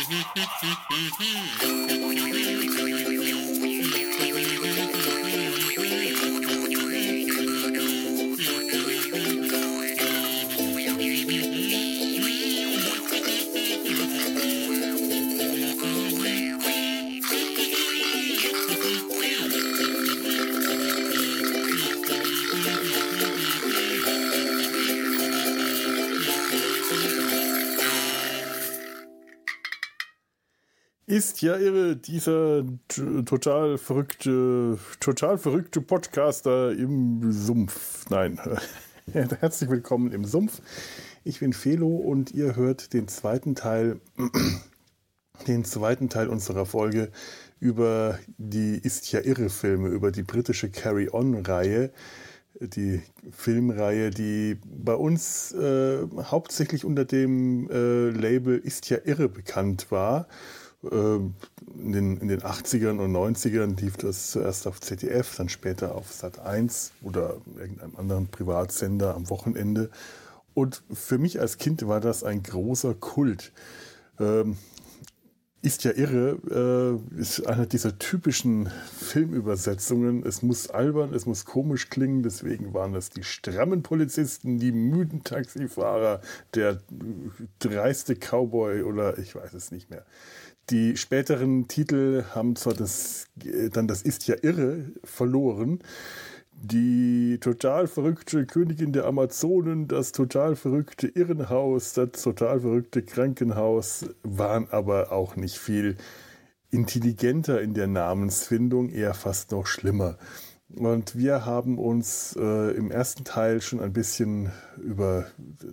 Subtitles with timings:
[0.00, 2.27] Mm-hmm.
[31.18, 38.08] Ist ja irre, dieser total verrückte, total verrückte Podcaster im Sumpf.
[38.08, 38.38] Nein,
[39.12, 40.62] herzlich willkommen im Sumpf.
[41.24, 44.00] Ich bin Felo und ihr hört den zweiten Teil,
[45.48, 47.10] den zweiten Teil unserer Folge
[47.58, 51.90] über die Ist ja irre Filme, über die britische Carry On Reihe
[52.60, 59.90] die Filmreihe, die bei uns äh, hauptsächlich unter dem äh, Label Ist ja irre bekannt
[59.90, 60.28] war
[60.82, 61.34] in
[61.92, 66.38] den, in den 80ern und 90ern lief das zuerst auf ZDF, dann später auf Sat
[66.38, 69.90] 1 oder irgendeinem anderen Privatsender am Wochenende.
[70.54, 73.52] Und für mich als Kind war das ein großer Kult.
[74.20, 74.56] Ähm,
[75.60, 80.24] ist ja irre, äh, ist eine dieser typischen Filmübersetzungen.
[80.24, 85.24] Es muss albern, es muss komisch klingen, deswegen waren das die strammen Polizisten, die müden
[85.24, 86.20] Taxifahrer,
[86.54, 86.80] der
[87.58, 90.04] dreiste Cowboy oder ich weiß es nicht mehr.
[90.70, 93.26] Die späteren Titel haben zwar das,
[93.72, 95.78] dann das ist ja irre verloren.
[96.60, 104.68] Die total verrückte Königin der Amazonen, das total verrückte Irrenhaus, das total verrückte Krankenhaus waren
[104.70, 105.96] aber auch nicht viel
[106.70, 110.18] intelligenter in der Namensfindung, eher fast noch schlimmer.
[110.74, 115.24] Und wir haben uns äh, im ersten Teil schon ein bisschen über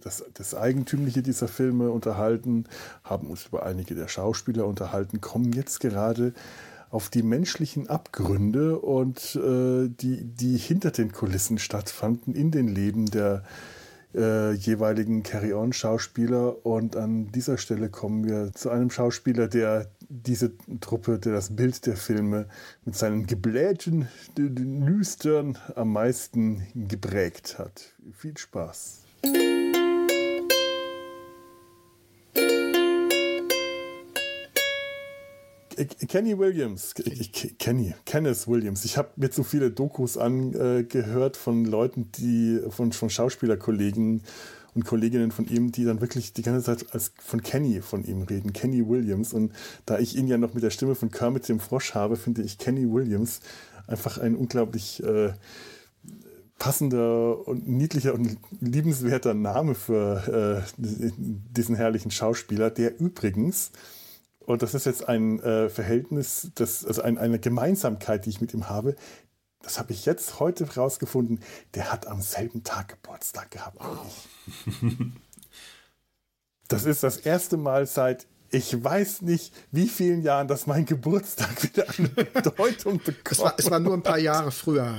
[0.01, 2.63] das, das, Eigentümliche dieser Filme unterhalten,
[3.03, 6.34] haben uns über einige der Schauspieler unterhalten, kommen jetzt gerade
[6.91, 13.07] auf die menschlichen Abgründe und äh, die, die hinter den Kulissen stattfanden in den Leben
[13.07, 13.44] der
[14.16, 16.66] äh, jeweiligen Carry-On-Schauspieler.
[16.66, 21.85] Und an dieser Stelle kommen wir zu einem Schauspieler, der diese Truppe, der das Bild
[21.85, 22.47] der Filme
[22.83, 24.07] mit seinen geblähten
[24.38, 27.93] Nüstern am meisten geprägt hat.
[28.13, 29.03] Viel Spaß.
[36.07, 36.93] Kenny Williams,
[37.59, 38.85] Kenny, Kenneth Williams.
[38.85, 44.22] Ich habe mir so viele Dokus angehört von Leuten, die von, von Schauspielerkollegen
[44.75, 48.24] und Kolleginnen von ihm, die dann wirklich die ganze Zeit als von Kenny von ihm
[48.24, 49.34] reden, Kenny Williams.
[49.34, 49.53] Und
[49.86, 52.58] da ich ihn ja noch mit der Stimme von Kermit dem Frosch habe, finde ich
[52.58, 53.40] Kenny Williams
[53.88, 55.34] einfach ein unglaublich äh,
[56.59, 63.72] passender und niedlicher und liebenswerter Name für äh, diesen herrlichen Schauspieler, der übrigens
[64.46, 68.53] und das ist jetzt ein äh, Verhältnis, das, also ein, eine Gemeinsamkeit, die ich mit
[68.53, 68.96] ihm habe.
[69.66, 71.40] Das habe ich jetzt heute rausgefunden.
[71.74, 73.80] Der hat am selben Tag Geburtstag gehabt.
[76.68, 81.62] Das ist das erste Mal seit ich weiß nicht, wie vielen Jahren, dass mein Geburtstag
[81.62, 83.31] wieder eine Bedeutung bekommt.
[83.31, 84.98] Es war, es war nur ein paar Jahre früher,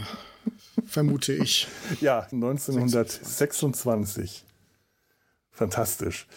[0.87, 1.67] vermute ich.
[2.01, 4.45] Ja, 1926.
[5.51, 6.29] Fantastisch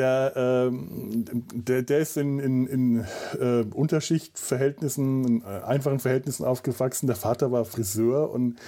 [0.00, 3.04] der, ähm, der, der ist in, in, in
[3.38, 7.06] äh, Unterschichtverhältnissen, in äh, einfachen Verhältnissen aufgewachsen.
[7.06, 8.58] Der Vater war Friseur und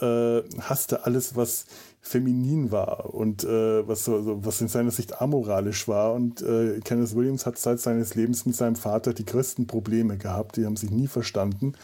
[0.00, 1.66] äh, hasste alles, was
[2.00, 6.14] feminin war und äh, was, so, was in seiner Sicht amoralisch war.
[6.14, 10.56] Und äh, Kenneth Williams hat seit seines Lebens mit seinem Vater die größten Probleme gehabt.
[10.56, 11.74] Die haben sich nie verstanden.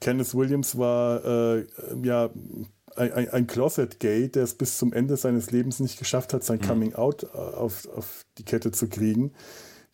[0.00, 1.66] Kenneth Williams war äh,
[2.02, 2.30] ja
[2.96, 6.66] ein, ein Closet-Gay, der es bis zum Ende seines Lebens nicht geschafft hat, sein mhm.
[6.66, 9.32] Coming-out äh, auf, auf die Kette zu kriegen.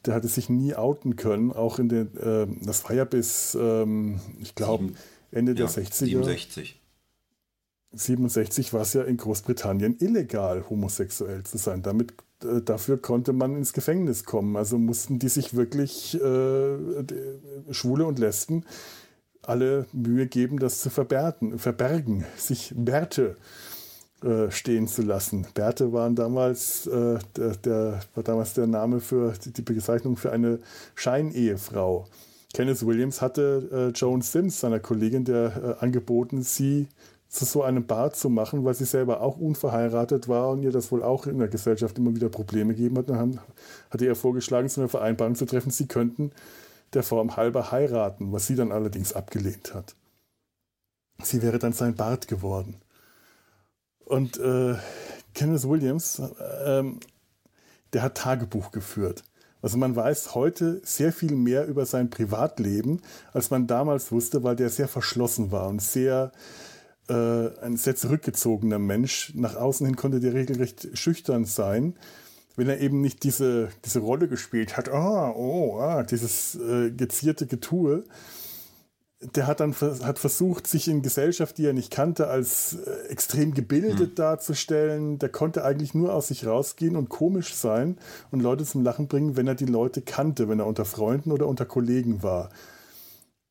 [0.04, 4.20] Der hatte sich nie outen können, auch in den, äh, das war ja bis, ähm,
[4.40, 4.92] ich glaube,
[5.30, 6.04] Ende ja, der 60er.
[6.04, 6.80] 67.
[7.92, 11.82] 67 war es ja in Großbritannien illegal, homosexuell zu sein.
[11.82, 12.12] Damit,
[12.44, 14.56] äh, dafür konnte man ins Gefängnis kommen.
[14.56, 16.76] Also mussten die sich wirklich äh,
[17.70, 18.64] Schwule und Lesben
[19.48, 23.36] alle Mühe geben, das zu verbergen, verbergen sich Bärte
[24.24, 25.46] äh, stehen zu lassen.
[25.54, 30.58] Bärte waren damals, äh, der, der, war damals der Name für die Bezeichnung für eine
[30.94, 32.06] Scheinehefrau.
[32.54, 36.88] Kenneth Williams hatte äh, Joan Sims, seiner Kollegin, der äh, angeboten, sie
[37.28, 40.90] zu so einem Bart zu machen, weil sie selber auch unverheiratet war und ihr das
[40.90, 43.10] wohl auch in der Gesellschaft immer wieder Probleme gegeben hat.
[43.10, 43.38] Dann haben,
[43.90, 46.30] hatte er vorgeschlagen, so eine Vereinbarung zu treffen, sie könnten
[46.96, 49.94] der Form halber heiraten, was sie dann allerdings abgelehnt hat.
[51.22, 52.76] Sie wäre dann sein Bart geworden.
[54.06, 54.76] Und äh,
[55.34, 56.22] Kenneth Williams,
[56.64, 57.00] ähm,
[57.92, 59.24] der hat Tagebuch geführt
[59.60, 63.02] Also man weiß heute sehr viel mehr über sein Privatleben,
[63.32, 66.32] als man damals wusste, weil der sehr verschlossen war und sehr
[67.08, 69.32] äh, ein sehr zurückgezogener Mensch.
[69.34, 71.94] Nach außen hin konnte der regelrecht schüchtern sein,
[72.56, 74.88] wenn er eben nicht diese, diese Rolle gespielt hat.
[74.88, 78.04] Ah, oh, ah, dieses äh, gezierte Getue
[79.20, 83.54] der hat dann hat versucht, sich in Gesellschaft, die er nicht kannte, als äh, extrem
[83.54, 84.14] gebildet mhm.
[84.14, 85.18] darzustellen.
[85.18, 87.96] Der konnte eigentlich nur aus sich rausgehen und komisch sein
[88.30, 91.46] und Leute zum Lachen bringen, wenn er die Leute kannte, wenn er unter Freunden oder
[91.46, 92.50] unter Kollegen war.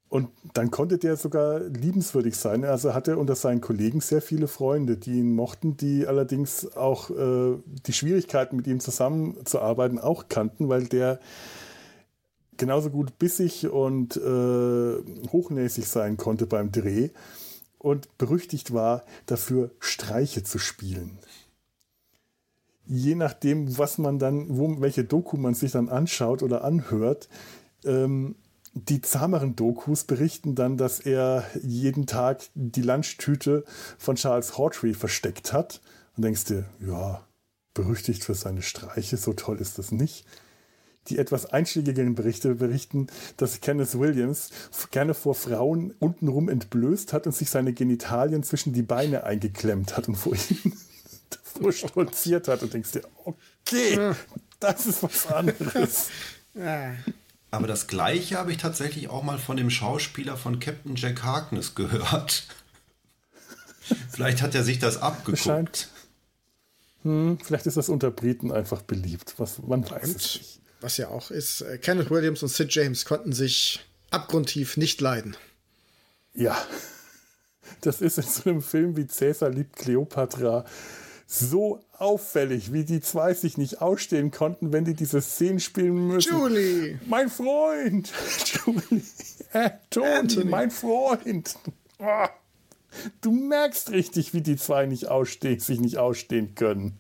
[0.08, 2.64] Und dann konnte der sogar liebenswürdig sein.
[2.64, 7.10] Also hatte er unter seinen Kollegen sehr viele Freunde, die ihn mochten, die allerdings auch
[7.10, 7.58] äh,
[7.88, 11.20] die Schwierigkeiten mit ihm zusammenzuarbeiten auch kannten, weil der
[12.58, 17.10] genauso gut bissig und äh, hochnäsig sein konnte beim Dreh
[17.78, 21.20] und berüchtigt war, dafür Streiche zu spielen.
[22.88, 27.28] Je nachdem, was man dann, wo, welche Doku man sich dann anschaut oder anhört,
[27.84, 28.36] ähm,
[28.76, 33.64] die zahmeren Dokus berichten dann, dass er jeden Tag die Lunchtüte
[33.98, 35.82] von Charles Hawtrey versteckt hat.
[36.16, 37.26] Und denkst dir, ja,
[37.74, 40.26] berüchtigt für seine Streiche, so toll ist das nicht
[41.08, 43.08] die etwas einschlägigen Berichte berichten,
[43.38, 44.50] dass Kenneth Williams
[44.92, 50.08] gerne vor Frauen untenrum entblößt hat und sich seine Genitalien zwischen die Beine eingeklemmt hat
[50.08, 50.78] und vor ihnen
[51.30, 54.14] davor stolziert hat und denkst dir, okay,
[54.60, 56.10] das ist was anderes.
[57.56, 61.76] Aber das gleiche habe ich tatsächlich auch mal von dem Schauspieler von Captain Jack Harkness
[61.76, 62.44] gehört.
[64.10, 65.44] Vielleicht hat er sich das abgeguckt.
[65.44, 65.90] Scheint,
[67.04, 69.36] hm, vielleicht ist das unter Briten einfach beliebt.
[69.38, 73.06] Was, man weiß es nicht was ja auch ist, äh, Kenneth Williams und Sid James
[73.06, 75.36] konnten sich abgrundtief nicht leiden.
[76.36, 76.56] Ja,
[77.82, 80.64] das ist in so einem Film wie Cäsar liebt Cleopatra
[81.28, 86.32] so auffällig, wie die zwei sich nicht ausstehen konnten, wenn die diese Szenen spielen müssen.
[86.32, 87.00] Julie!
[87.08, 88.12] Mein Freund!
[88.66, 89.02] Julie!
[89.54, 90.50] Äh, Tony, Anthony.
[90.50, 91.56] mein Freund!
[92.00, 92.26] Oh,
[93.22, 96.98] du merkst richtig, wie die zwei nicht ausstehen, sich nicht ausstehen können.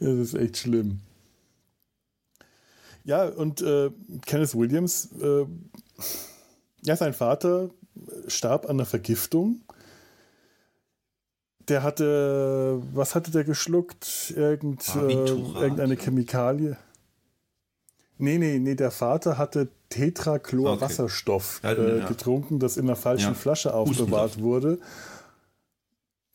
[0.00, 1.00] Das ist echt schlimm.
[3.04, 3.90] Ja, und äh,
[4.26, 5.46] Kenneth Williams, äh,
[6.82, 7.70] ja, sein Vater
[8.26, 9.62] starb an einer Vergiftung.
[11.68, 14.32] Der hatte, was hatte der geschluckt?
[14.34, 16.76] Irgend, äh, irgendeine Chemikalie.
[18.16, 22.00] Nee, nee, nee, der Vater hatte Tetrachlorwasserstoff okay.
[22.00, 23.34] äh, getrunken, das in einer falschen ja.
[23.34, 24.78] Flasche aufbewahrt wurde.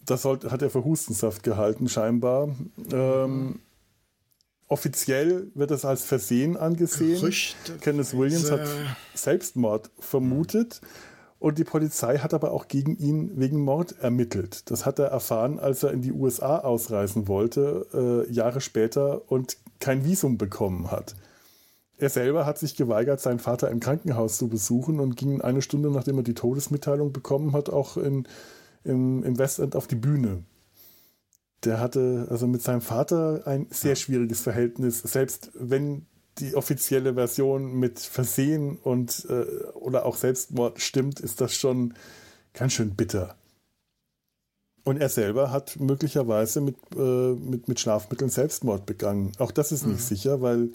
[0.06, 2.50] Das hat er für Hustensaft gehalten, scheinbar.
[2.92, 3.60] Ähm,
[4.74, 7.20] Offiziell wird es als Versehen angesehen.
[7.20, 7.78] Gerüchte.
[7.80, 8.68] Kenneth Williams hat
[9.14, 10.82] Selbstmord vermutet.
[11.44, 14.72] Und die Polizei hat aber auch gegen ihn wegen Mord ermittelt.
[14.72, 19.58] Das hat er erfahren, als er in die USA ausreisen wollte, äh, Jahre später, und
[19.82, 21.16] kein Visum bekommen hat.
[21.98, 25.92] Er selber hat sich geweigert, seinen Vater im Krankenhaus zu besuchen und ging eine Stunde,
[25.92, 28.26] nachdem er die Todesmitteilung bekommen hat, auch in,
[28.86, 30.44] im, im Westend auf die Bühne
[31.66, 36.06] der hatte also mit seinem Vater ein sehr schwieriges Verhältnis, selbst wenn
[36.40, 41.94] die offizielle Version mit Versehen und äh, oder auch Selbstmord stimmt, ist das schon
[42.54, 43.36] ganz schön bitter.
[44.84, 49.32] Und er selber hat möglicherweise mit, äh, mit, mit Schlafmitteln Selbstmord begangen.
[49.40, 50.16] Auch das ist nicht mhm.
[50.16, 50.70] sicher, weil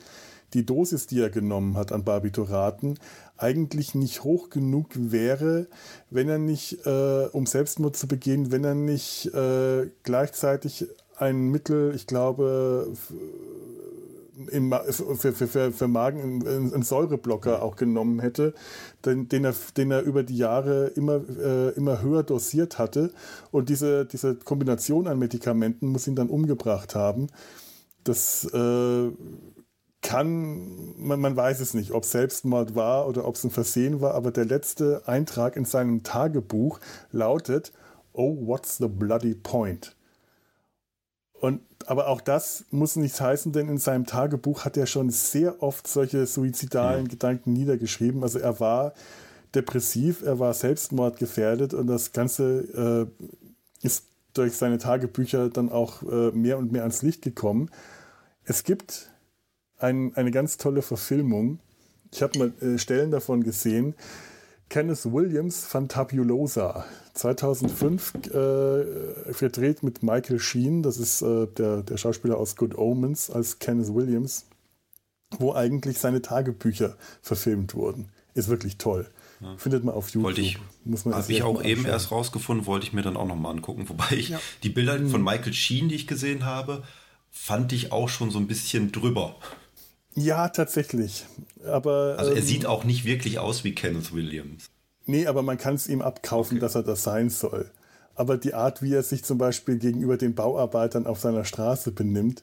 [0.54, 2.98] die Dosis, die er genommen hat an Barbituraten,
[3.36, 5.66] eigentlich nicht hoch genug wäre,
[6.10, 10.86] wenn er nicht, äh, um Selbstmord zu begehen, wenn er nicht äh, gleichzeitig
[11.16, 12.92] ein Mittel, ich glaube,
[14.50, 18.54] im, für, für, für, für Magen einen Säureblocker auch genommen hätte,
[19.04, 23.12] den, den, er, den er über die Jahre immer, äh, immer höher dosiert hatte.
[23.50, 27.28] Und diese, diese Kombination an Medikamenten muss ihn dann umgebracht haben.
[28.04, 29.10] Das äh,
[30.00, 34.00] kann, man, man weiß es nicht, ob es Selbstmord war oder ob es ein Versehen
[34.00, 36.80] war, aber der letzte Eintrag in seinem Tagebuch
[37.10, 37.72] lautet,
[38.12, 39.97] oh, what's the bloody point?
[41.40, 45.62] Und, aber auch das muss nichts heißen, denn in seinem Tagebuch hat er schon sehr
[45.62, 47.08] oft solche suizidalen mhm.
[47.08, 48.22] Gedanken niedergeschrieben.
[48.22, 48.92] Also er war
[49.54, 53.08] depressiv, er war selbstmordgefährdet und das Ganze
[53.82, 54.04] äh, ist
[54.34, 57.70] durch seine Tagebücher dann auch äh, mehr und mehr ans Licht gekommen.
[58.44, 59.10] Es gibt
[59.78, 61.60] ein, eine ganz tolle Verfilmung.
[62.12, 63.94] Ich habe mal äh, Stellen davon gesehen.
[64.68, 66.84] Kenneth Williams Fantabulosa
[67.14, 73.30] 2005 äh, verdreht mit Michael Sheen, das ist äh, der, der Schauspieler aus Good Omens
[73.30, 74.46] als Kenneth Williams,
[75.38, 78.10] wo eigentlich seine Tagebücher verfilmt wurden.
[78.34, 79.08] Ist wirklich toll.
[79.40, 79.56] Ja.
[79.56, 80.36] Findet man auf YouTube.
[81.12, 83.88] Habe ich auch eben erst rausgefunden, wollte ich mir dann auch nochmal angucken.
[83.88, 84.40] Wobei ich ja.
[84.62, 86.82] die Bilder von Michael Sheen, die ich gesehen habe,
[87.30, 89.36] fand ich auch schon so ein bisschen drüber.
[90.18, 91.26] Ja, tatsächlich.
[91.64, 94.70] Aber, also er ähm, sieht auch nicht wirklich aus wie Kenneth Williams.
[95.06, 96.60] Nee, aber man kann es ihm abkaufen, okay.
[96.60, 97.70] dass er das sein soll.
[98.14, 102.42] Aber die Art, wie er sich zum Beispiel gegenüber den Bauarbeitern auf seiner Straße benimmt,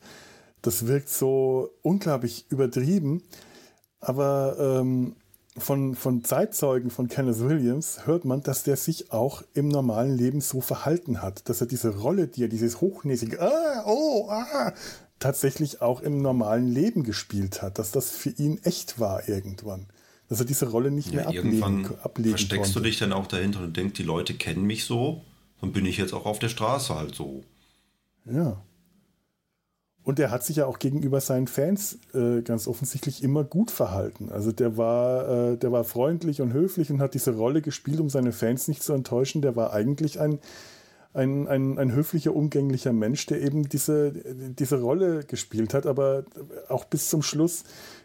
[0.61, 3.21] das wirkt so unglaublich übertrieben.
[3.99, 5.15] Aber ähm,
[5.57, 10.41] von, von Zeitzeugen von Kenneth Williams hört man, dass der sich auch im normalen Leben
[10.41, 14.73] so verhalten hat, dass er diese Rolle, die er dieses hochnäsige, ah, oh, ah,
[15.19, 19.87] tatsächlich auch im normalen Leben gespielt hat, dass das für ihn echt war irgendwann.
[20.27, 22.79] Dass er diese Rolle nicht ja, mehr ablegen, irgendwann ablegen versteckst konnte.
[22.79, 25.21] du dich dann auch dahinter und denkst, die Leute kennen mich so,
[25.61, 27.43] dann bin ich jetzt auch auf der Straße halt so.
[28.25, 28.61] Ja.
[30.03, 34.29] Und er hat sich ja auch gegenüber seinen Fans äh, ganz offensichtlich immer gut verhalten.
[34.31, 38.11] Also der war, äh, der war freundlich und höflich und hat diese Rolle gespielt, um
[38.11, 39.41] seine Fans nicht zu enttäuschen.
[39.41, 40.37] Der war eigentlich ein,
[41.15, 46.25] ein, ein, ein höflicher, umgänglicher Mensch, der eben diese, diese Rolle gespielt hat, aber
[46.67, 47.63] auch bis zum Schluss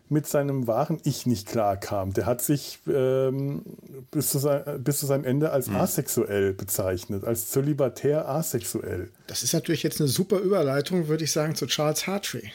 [0.09, 2.13] mit seinem wahren Ich nicht klar kam.
[2.13, 3.63] Der hat sich ähm,
[4.11, 5.77] bis, zu sein, bis, zu seinem Ende als mhm.
[5.77, 9.11] asexuell bezeichnet, als zölibatär asexuell.
[9.29, 12.49] Das ist natürlich jetzt eine super Überleitung, würde ich sagen, zu Charles Hartree.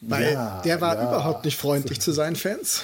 [0.00, 1.08] Weil ja, der war ja.
[1.08, 2.82] überhaupt nicht freundlich zu seinen Fans.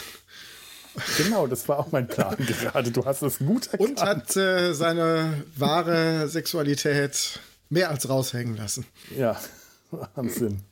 [1.17, 2.91] Genau, das war auch mein Plan gerade.
[2.91, 3.91] Du hast es gut erkannt.
[3.91, 8.87] Und hat äh, seine wahre Sexualität mehr als raushängen lassen.
[9.17, 9.39] Ja,
[10.15, 10.63] Wahnsinn.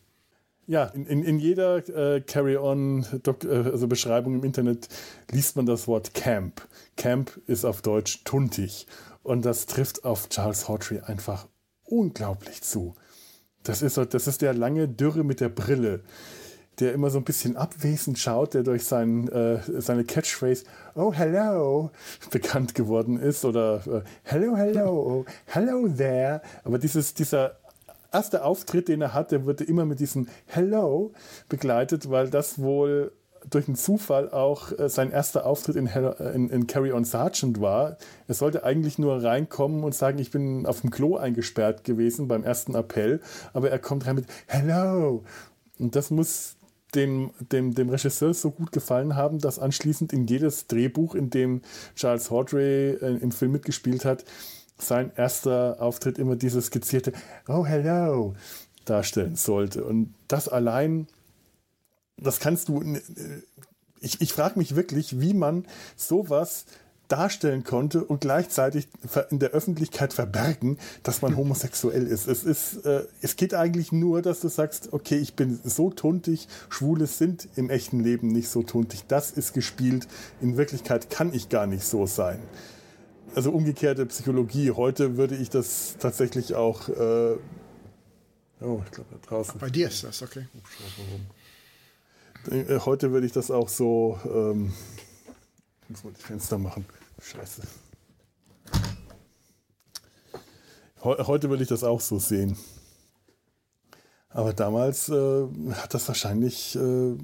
[0.66, 4.88] Ja, in, in, in jeder äh, Carry-On-Beschreibung äh, im Internet
[5.30, 6.66] liest man das Wort Camp.
[6.96, 8.86] Camp ist auf Deutsch tuntig.
[9.22, 11.46] Und das trifft auf Charles Hawtrey einfach
[11.84, 12.94] unglaublich zu.
[13.62, 16.02] Das ist, das ist der lange Dürre mit der Brille,
[16.80, 20.64] der immer so ein bisschen abwesend schaut, der durch sein, äh, seine Catchphrase
[20.94, 21.90] Oh, hello
[22.30, 26.42] bekannt geworden ist oder äh, Hello, hello, hello there.
[26.64, 27.56] Aber dieses, dieser
[28.12, 31.12] erste Auftritt, den er hatte, wurde immer mit diesem Hello
[31.48, 33.12] begleitet, weil das wohl
[33.50, 37.60] durch einen Zufall auch äh, sein erster Auftritt in, äh, in, in, Carry On Sergeant
[37.60, 37.98] war.
[38.26, 42.44] Er sollte eigentlich nur reinkommen und sagen, ich bin auf dem Klo eingesperrt gewesen beim
[42.44, 43.20] ersten Appell,
[43.52, 45.24] aber er kommt rein mit Hello.
[45.78, 46.53] Und das muss
[46.94, 51.62] dem, dem, dem Regisseur so gut gefallen haben, dass anschließend in jedes Drehbuch, in dem
[51.94, 54.24] Charles Hawtrey äh, im Film mitgespielt hat,
[54.78, 57.12] sein erster Auftritt immer dieses skizzierte
[57.48, 58.34] Oh, hello
[58.84, 59.84] darstellen sollte.
[59.84, 61.06] Und das allein,
[62.16, 62.82] das kannst du.
[64.00, 66.66] Ich, ich frage mich wirklich, wie man sowas
[67.08, 68.88] darstellen konnte und gleichzeitig
[69.30, 72.26] in der Öffentlichkeit verbergen, dass man homosexuell ist.
[72.28, 76.48] Es, ist, äh, es geht eigentlich nur, dass du sagst, okay, ich bin so tuntig,
[76.68, 80.08] Schwule sind im echten Leben nicht so tuntig, das ist gespielt,
[80.40, 82.40] in Wirklichkeit kann ich gar nicht so sein
[83.34, 84.70] also umgekehrte Psychologie.
[84.70, 86.88] Heute würde ich das tatsächlich auch.
[86.88, 87.36] Äh,
[88.60, 89.58] oh, ich glaube, da draußen.
[89.58, 90.46] Bei dir ist das, okay.
[92.50, 94.18] Äh, heute würde ich das auch so.
[94.24, 94.72] Ähm,
[95.84, 96.84] ich muss mal die Fenster machen.
[97.20, 97.62] Scheiße.
[101.02, 102.56] Heute würde ich das auch so sehen.
[104.30, 106.74] Aber damals äh, hat das wahrscheinlich.
[106.74, 107.14] Äh,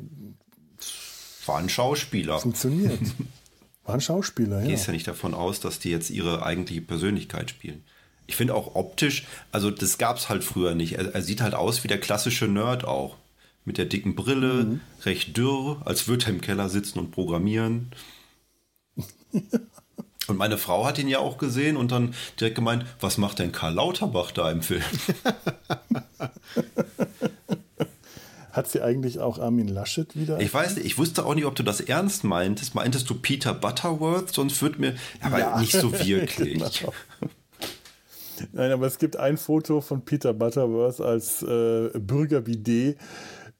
[1.47, 2.38] War ein Schauspieler.
[2.38, 3.00] Funktioniert.
[3.85, 4.69] War ein Schauspieler, ja.
[4.69, 7.83] Gehst ja nicht davon aus, dass die jetzt ihre eigentliche Persönlichkeit spielen.
[8.26, 10.99] Ich finde auch optisch, also das gab es halt früher nicht.
[10.99, 13.17] Er, er, sieht halt aus wie der klassische Nerd auch.
[13.64, 14.81] Mit der dicken Brille, mhm.
[15.02, 17.90] recht dürr, als würde er im Keller sitzen und programmieren.
[20.27, 23.53] Und meine Frau hat ihn ja auch gesehen und dann direkt gemeint, was macht denn
[23.53, 24.83] Karl Lauterbach da im Film?
[28.53, 30.41] Hat sie eigentlich auch Armin Laschet wieder?
[30.41, 32.75] Ich weiß nicht, ich wusste auch nicht, ob du das ernst meintest.
[32.75, 34.35] Meintest du Peter Butterworth?
[34.35, 34.97] Sonst würde mir.
[35.21, 35.61] Aber ja.
[35.61, 36.59] nicht so wirklich.
[36.59, 36.93] genau.
[38.53, 42.97] Nein, aber es gibt ein Foto von Peter Butterworth als äh, Bürgerbidet,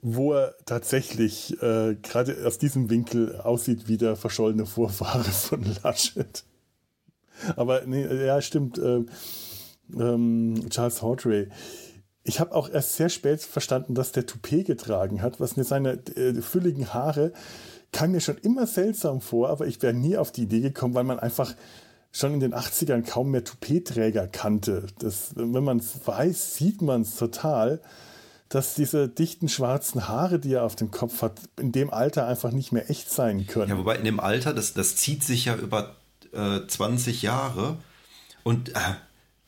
[0.03, 6.45] wo er tatsächlich äh, gerade aus diesem Winkel aussieht wie der verschollene Vorfahre von Laschet.
[7.57, 8.79] Aber nee, ja, stimmt.
[8.79, 9.03] Äh,
[9.97, 11.49] ähm, Charles Hawtrey
[12.23, 15.93] ich habe auch erst sehr spät verstanden, dass der Toupet getragen hat, was mir seine
[16.17, 17.33] äh, fülligen Haare
[17.93, 21.05] kam mir schon immer seltsam vor, aber ich wäre nie auf die Idee gekommen, weil
[21.05, 21.55] man einfach
[22.13, 24.87] schon in den 80ern kaum mehr Toupet-Träger kannte.
[24.99, 27.81] Das, wenn man es weiß, sieht man es total,
[28.51, 32.51] dass diese dichten schwarzen Haare, die er auf dem Kopf hat, in dem Alter einfach
[32.51, 33.71] nicht mehr echt sein können.
[33.71, 35.95] Ja, wobei in dem Alter, das, das zieht sich ja über
[36.33, 37.77] äh, 20 Jahre
[38.43, 38.81] und äh,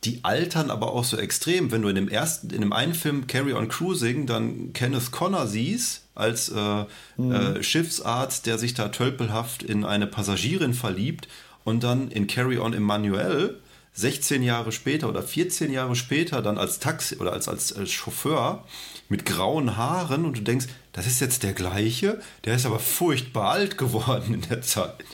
[0.04, 1.72] die altern aber auch so extrem.
[1.72, 5.48] Wenn du in dem ersten, in dem einen Film Carry on Cruising dann Kenneth Connor
[5.48, 6.84] siehst, als äh,
[7.16, 7.32] mhm.
[7.32, 11.26] äh, Schiffsarzt, der sich da tölpelhaft in eine Passagierin verliebt
[11.64, 13.58] und dann in Carry on Emmanuel
[13.94, 18.64] 16 Jahre später oder 14 Jahre später dann als Taxi oder als, als, als Chauffeur
[19.12, 23.50] mit grauen Haaren und du denkst, das ist jetzt der gleiche, der ist aber furchtbar
[23.50, 25.04] alt geworden in der Zeit.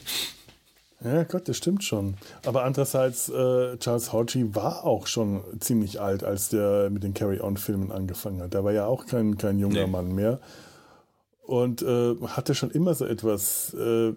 [1.05, 2.14] Ja, Gott, das stimmt schon.
[2.47, 7.90] Aber andererseits, äh, Charles Hodgie war auch schon ziemlich alt, als der mit den Carry-On-Filmen
[7.90, 8.55] angefangen hat.
[8.55, 9.90] Der war ja auch kein, kein junger nee.
[9.90, 10.40] Mann mehr.
[11.43, 14.12] Und äh, hatte schon immer so etwas, äh,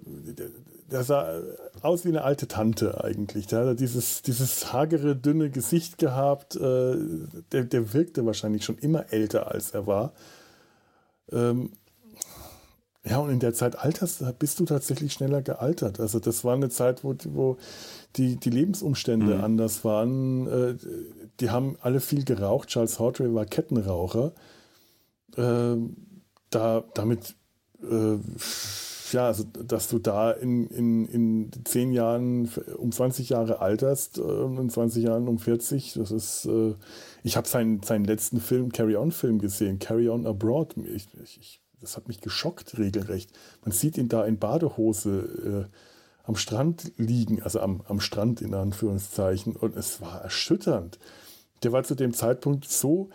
[0.91, 1.41] der sah
[1.81, 3.47] aus wie eine alte Tante eigentlich.
[3.47, 6.55] Der hat dieses, dieses hagere, dünne Gesicht gehabt.
[6.55, 6.97] Äh,
[7.51, 10.13] der, der wirkte wahrscheinlich schon immer älter, als er war.
[11.31, 11.71] Ähm,
[13.03, 15.99] ja, und in der Zeit alterst, bist du tatsächlich schneller gealtert.
[15.99, 17.57] Also das war eine Zeit, wo, wo
[18.15, 19.43] die, die Lebensumstände mhm.
[19.43, 20.47] anders waren.
[20.47, 20.75] Äh,
[21.39, 22.69] die haben alle viel geraucht.
[22.69, 24.33] Charles Hawtrey war Kettenraucher.
[25.35, 25.77] Äh,
[26.49, 27.35] da, damit
[27.81, 28.17] äh,
[29.13, 34.21] ja, also dass du da in, in, in zehn Jahren um 20 Jahre alterst, äh,
[34.21, 36.75] in 20 Jahren um 40, das ist, äh,
[37.23, 40.75] ich habe seinen, seinen letzten Film, Carry-On-Film gesehen, Carry-On Abroad.
[40.77, 41.07] Ich,
[41.39, 43.31] ich, das hat mich geschockt regelrecht.
[43.63, 45.77] Man sieht ihn da in Badehose äh,
[46.23, 50.99] am Strand liegen, also am, am Strand in Anführungszeichen, und es war erschütternd.
[51.63, 53.09] Der war zu dem Zeitpunkt so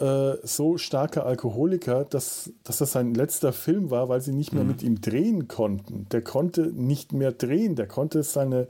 [0.00, 4.62] äh, so starker Alkoholiker, dass, dass das sein letzter Film war, weil sie nicht mehr
[4.62, 4.68] mhm.
[4.68, 6.06] mit ihm drehen konnten.
[6.10, 8.68] Der konnte nicht mehr drehen, der konnte seine,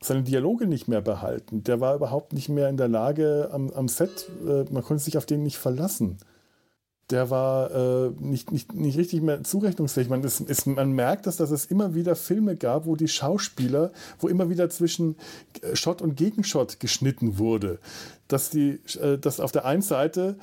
[0.00, 1.64] seine Dialoge nicht mehr behalten.
[1.64, 5.18] Der war überhaupt nicht mehr in der Lage am, am Set, äh, man konnte sich
[5.18, 6.18] auf den nicht verlassen
[7.10, 10.08] der war äh, nicht, nicht, nicht richtig mehr zurechnungsfähig.
[10.08, 13.92] Man, ist, ist, man merkt, dass, dass es immer wieder Filme gab, wo die Schauspieler,
[14.18, 15.16] wo immer wieder zwischen
[15.62, 17.78] äh, Shot und Gegenshot geschnitten wurde.
[18.26, 20.36] Dass, die, äh, dass auf der einen Seite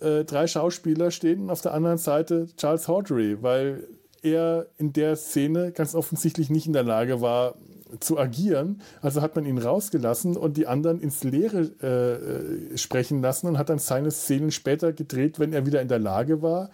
[0.00, 3.86] äh, drei Schauspieler stehen und auf der anderen Seite Charles Hawtrey, weil
[4.22, 7.54] er in der Szene ganz offensichtlich nicht in der Lage war,
[8.00, 8.80] zu agieren.
[9.00, 13.68] Also hat man ihn rausgelassen und die anderen ins Leere äh, sprechen lassen und hat
[13.68, 16.70] dann seine Szenen später gedreht, wenn er wieder in der Lage war.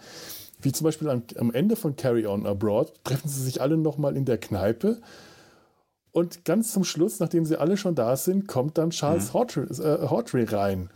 [0.61, 4.15] Wie zum Beispiel am, am Ende von Carry On Abroad treffen sie sich alle nochmal
[4.15, 4.99] in der Kneipe.
[6.11, 9.39] Und ganz zum Schluss, nachdem sie alle schon da sind, kommt dann Charles mhm.
[10.09, 10.89] Hawtrey, äh, rein.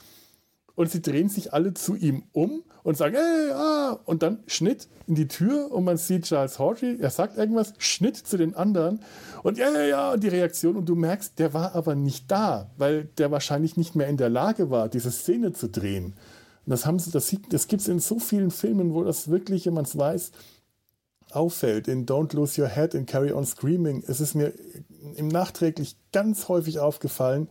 [0.75, 4.87] Und sie drehen sich alle zu ihm um und sagen, hey, ah, und dann Schnitt
[5.07, 9.01] in die Tür und man sieht Charles Hawtrey, er sagt irgendwas, Schnitt zu den anderen
[9.43, 12.69] und ja, ja, ja, und die Reaktion und du merkst, der war aber nicht da,
[12.77, 16.15] weil der wahrscheinlich nicht mehr in der Lage war, diese Szene zu drehen.
[16.65, 19.65] Und das haben sie, das, das gibt es in so vielen Filmen, wo das wirklich,
[19.65, 20.31] wenn man es weiß,
[21.31, 21.87] auffällt.
[21.87, 24.03] In Don't Lose Your Head, in Carry On Screaming.
[24.07, 24.53] Es ist mir
[25.15, 27.47] im nachträglich ganz häufig aufgefallen,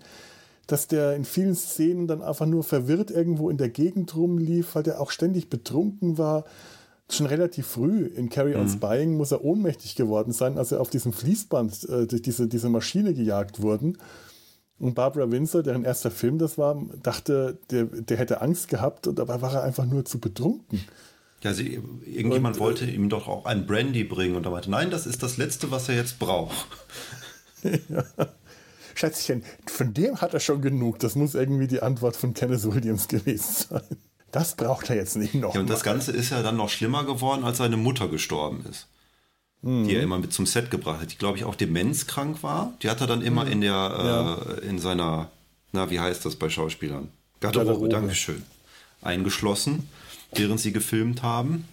[0.68, 4.82] dass der in vielen Szenen dann einfach nur verwirrt irgendwo in der Gegend rumlief, weil
[4.82, 6.44] der auch ständig betrunken war.
[7.10, 8.68] Schon relativ früh in Carry On mhm.
[8.68, 12.68] Spying muss er ohnmächtig geworden sein, als er auf diesem Fließband äh, durch diese, diese
[12.68, 13.96] Maschine gejagt wurden.
[14.78, 19.18] Und Barbara Windsor, deren erster Film das war, dachte, der, der hätte Angst gehabt und
[19.18, 20.84] dabei war er einfach nur zu betrunken.
[21.42, 24.70] Ja, sie, irgendjemand und, äh, wollte ihm doch auch ein Brandy bringen und er meinte,
[24.70, 26.66] nein, das ist das Letzte, was er jetzt braucht.
[27.88, 28.04] ja.
[28.98, 30.98] Schätzchen, von dem hat er schon genug.
[30.98, 33.82] Das muss irgendwie die Antwort von Kenneth Williams gewesen sein.
[34.32, 35.54] Das braucht er jetzt nicht noch.
[35.54, 38.86] Ja, und das Ganze ist ja dann noch schlimmer geworden, als seine Mutter gestorben ist.
[39.62, 39.88] Mhm.
[39.88, 42.72] Die er immer mit zum Set gebracht hat, die, glaube ich, auch demenzkrank war.
[42.82, 43.52] Die hat er dann immer mhm.
[43.52, 44.34] in der, ja.
[44.34, 45.30] äh, in seiner,
[45.72, 47.08] na, wie heißt das bei Schauspielern?
[47.40, 47.88] Garderobe, Garderobe.
[47.88, 48.42] Dankeschön.
[49.00, 49.88] Eingeschlossen,
[50.34, 51.66] während sie gefilmt haben.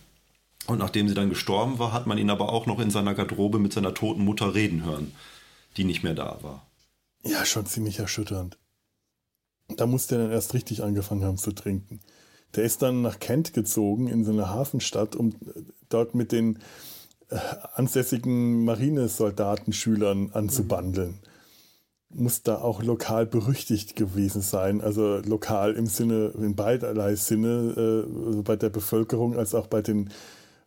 [0.67, 3.59] Und nachdem sie dann gestorben war, hat man ihn aber auch noch in seiner Garderobe
[3.59, 5.11] mit seiner toten Mutter reden hören,
[5.77, 6.65] die nicht mehr da war.
[7.25, 8.57] Ja, schon ziemlich erschütternd.
[9.77, 11.99] Da musste er dann erst richtig angefangen haben zu trinken.
[12.55, 15.35] Der ist dann nach Kent gezogen, in so eine Hafenstadt, um
[15.89, 16.59] dort mit den
[17.29, 17.37] äh,
[17.73, 21.19] ansässigen Marinesoldatenschülern anzubandeln.
[22.09, 22.23] Mhm.
[22.23, 24.79] Muss da auch lokal berüchtigt gewesen sein.
[24.81, 30.11] Also lokal im Sinne, in beiderlei Sinne, äh, bei der Bevölkerung als auch bei den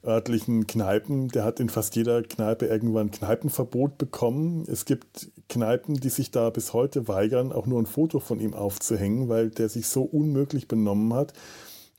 [0.04, 1.28] örtlichen Kneipen.
[1.28, 4.64] Der hat in fast jeder Kneipe irgendwann Kneipenverbot bekommen.
[4.70, 8.54] Es gibt Kneipen, die sich da bis heute weigern, auch nur ein Foto von ihm
[8.54, 11.32] aufzuhängen, weil der sich so unmöglich benommen hat,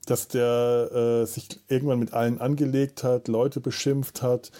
[0.06, 4.52] dass der äh, sich irgendwann mit allen angelegt hat, Leute beschimpft hat.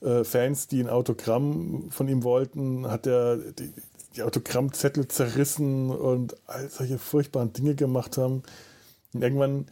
[0.00, 3.72] Äh, Fans, die ein Autogramm von ihm wollten, hat er die,
[4.14, 8.42] die Autogrammzettel zerrissen und all solche furchtbaren Dinge gemacht haben.
[9.12, 9.66] Und irgendwann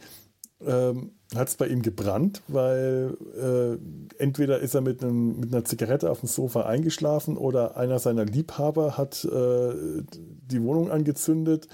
[0.65, 5.65] ähm, hat es bei ihm gebrannt, weil äh, entweder ist er mit, einem, mit, einer
[5.65, 9.73] Zigarette auf dem Sofa eingeschlafen oder einer seiner Liebhaber hat äh,
[10.11, 11.67] die Wohnung angezündet.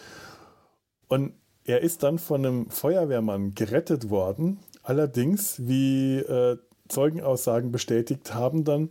[1.07, 1.33] Und
[1.65, 4.59] er ist dann von einem Feuerwehrmann gerettet worden.
[4.83, 8.89] Allerdings, wie äh, Zeugenaussagen bestätigt haben, dann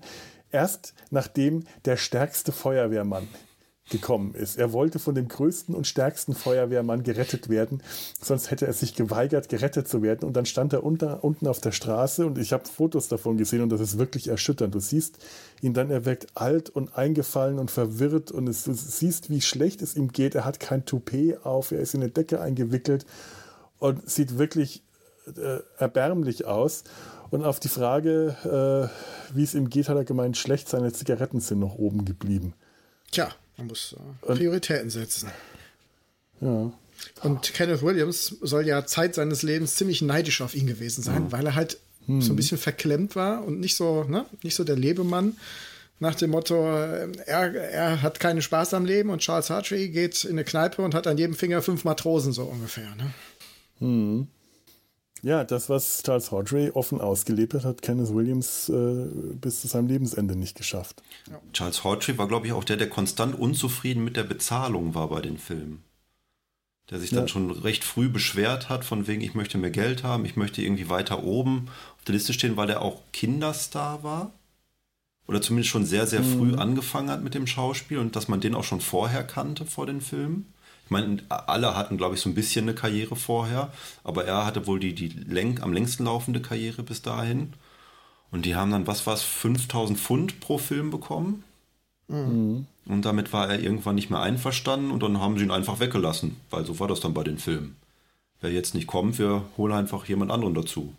[0.50, 3.28] erst nachdem der stärkste Feuerwehrmann
[3.90, 4.56] gekommen ist.
[4.56, 7.82] Er wollte von dem größten und stärksten Feuerwehrmann gerettet werden,
[8.20, 10.26] sonst hätte er sich geweigert, gerettet zu werden.
[10.26, 13.62] Und dann stand er unter, unten auf der Straße und ich habe Fotos davon gesehen
[13.62, 14.74] und das ist wirklich erschütternd.
[14.74, 15.18] Du siehst
[15.60, 19.82] ihn dann, er wirkt alt und eingefallen und verwirrt und es, du siehst, wie schlecht
[19.82, 20.34] es ihm geht.
[20.34, 23.04] Er hat kein Toupet auf, er ist in eine Decke eingewickelt
[23.78, 24.82] und sieht wirklich
[25.36, 26.84] äh, erbärmlich aus.
[27.30, 28.90] Und auf die Frage,
[29.32, 32.54] äh, wie es ihm geht, hat er gemeint, schlecht, seine Zigaretten sind noch oben geblieben.
[33.12, 33.28] Tja,
[33.60, 35.30] man muss äh, Prioritäten setzen.
[36.40, 36.72] Ja.
[37.22, 41.32] Und Kenneth Williams soll ja Zeit seines Lebens ziemlich neidisch auf ihn gewesen sein, mhm.
[41.32, 42.20] weil er halt hm.
[42.20, 45.36] so ein bisschen verklemmt war und nicht so, ne, nicht so der Lebemann.
[45.98, 50.24] Nach dem Motto, äh, er, er hat keinen Spaß am Leben und Charles Hartree geht
[50.24, 52.94] in eine Kneipe und hat an jedem Finger fünf Matrosen, so ungefähr.
[52.96, 53.14] Ne?
[53.78, 54.26] Hm.
[55.22, 59.88] Ja, das, was Charles Hawtrey offen ausgelebt hat, hat Kenneth Williams äh, bis zu seinem
[59.88, 61.02] Lebensende nicht geschafft.
[61.30, 61.40] Ja.
[61.52, 65.20] Charles Hawtrey war, glaube ich, auch der, der konstant unzufrieden mit der Bezahlung war bei
[65.20, 65.82] den Filmen.
[66.90, 67.28] Der sich dann ja.
[67.28, 70.88] schon recht früh beschwert hat, von wegen, ich möchte mehr Geld haben, ich möchte irgendwie
[70.88, 74.32] weiter oben auf der Liste stehen, weil der auch Kinderstar war.
[75.28, 76.38] Oder zumindest schon sehr, sehr mhm.
[76.38, 79.86] früh angefangen hat mit dem Schauspiel und dass man den auch schon vorher kannte vor
[79.86, 80.52] den Filmen.
[80.90, 83.72] Ich meine, alle hatten, glaube ich, so ein bisschen eine Karriere vorher,
[84.02, 87.52] aber er hatte wohl die, die Lenk, am längsten laufende Karriere bis dahin.
[88.32, 91.44] Und die haben dann, was war es, 5000 Pfund pro Film bekommen.
[92.08, 92.66] Mhm.
[92.86, 96.38] Und damit war er irgendwann nicht mehr einverstanden und dann haben sie ihn einfach weggelassen,
[96.50, 97.76] weil so war das dann bei den Filmen.
[98.40, 100.92] Wer jetzt nicht kommt, wir holen einfach jemand anderen dazu.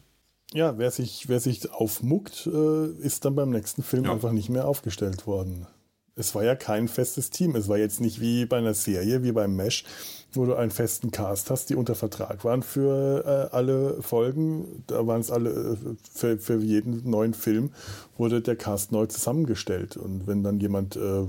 [0.54, 4.13] Ja, wer sich, wer sich aufmuckt, äh, ist dann beim nächsten Film ja.
[4.13, 5.67] einfach nicht mehr aufgestellt worden
[6.15, 7.56] es war ja kein festes Team.
[7.56, 9.86] Es war jetzt nicht wie bei einer Serie, wie beim Mesh,
[10.34, 14.84] wo du einen festen Cast hast, die unter Vertrag waren für äh, alle Folgen.
[14.88, 15.76] Da waren es alle, äh,
[16.13, 17.71] für, für jeden neuen Film
[18.17, 19.97] wurde der Cast neu zusammengestellt.
[19.97, 21.28] Und wenn dann jemand äh,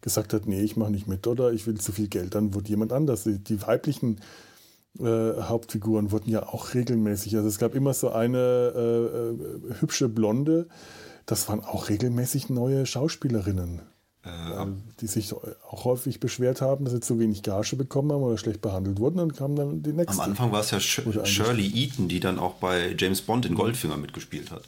[0.00, 2.68] gesagt hat, nee, ich mache nicht mit oder ich will zu viel Geld, dann wurde
[2.68, 3.24] jemand anders.
[3.24, 4.20] Die, weiblichen
[4.98, 7.36] äh, Hauptfiguren wurden ja auch regelmäßig.
[7.36, 10.66] Also es gab immer so eine äh, äh hübsche Blonde.
[11.26, 13.80] Das waren auch regelmäßig neue Schauspielerinnen.
[14.24, 14.66] Äh,
[15.00, 18.62] die sich auch häufig beschwert haben, dass sie zu wenig Gage bekommen haben oder schlecht
[18.62, 20.18] behandelt wurden, dann kamen dann die nächsten.
[20.18, 23.54] Am Anfang war es ja Sh Shirley Eaton, die dann auch bei James Bond in
[23.54, 24.62] Goldfinger mitgespielt hat.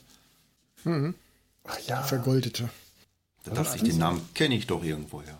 [0.84, 1.14] Mhm.
[1.64, 2.02] Ach ja.
[2.02, 2.68] Vergoldete.
[3.44, 5.38] Da dachte ich, den Namen kenne ich doch irgendwoher.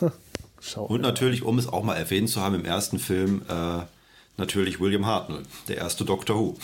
[0.60, 3.80] Schau Und natürlich, um es auch mal erwähnt zu haben, im ersten Film äh,
[4.36, 6.56] natürlich William Hartnell, der erste Doctor Who.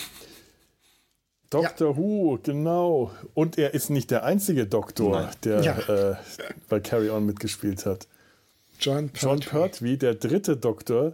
[1.54, 1.90] Dr.
[1.90, 1.96] Ja.
[1.96, 3.10] Who, genau.
[3.34, 5.30] Und er ist nicht der einzige Doktor, Nein.
[5.44, 5.78] der ja.
[6.10, 6.16] äh,
[6.68, 8.08] bei Carry On mitgespielt hat.
[8.80, 11.12] John Pertwee, John Pertwee der dritte Doktor,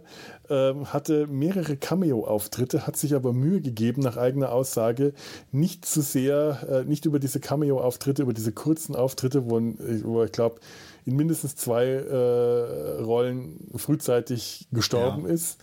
[0.49, 5.13] ähm, hatte mehrere Cameo-Auftritte, hat sich aber Mühe gegeben, nach eigener Aussage,
[5.51, 10.31] nicht zu sehr, äh, nicht über diese Cameo-Auftritte, über diese kurzen Auftritte, wo, wo ich
[10.31, 10.59] glaube,
[11.05, 15.33] in mindestens zwei äh, Rollen frühzeitig gestorben ja.
[15.33, 15.59] ist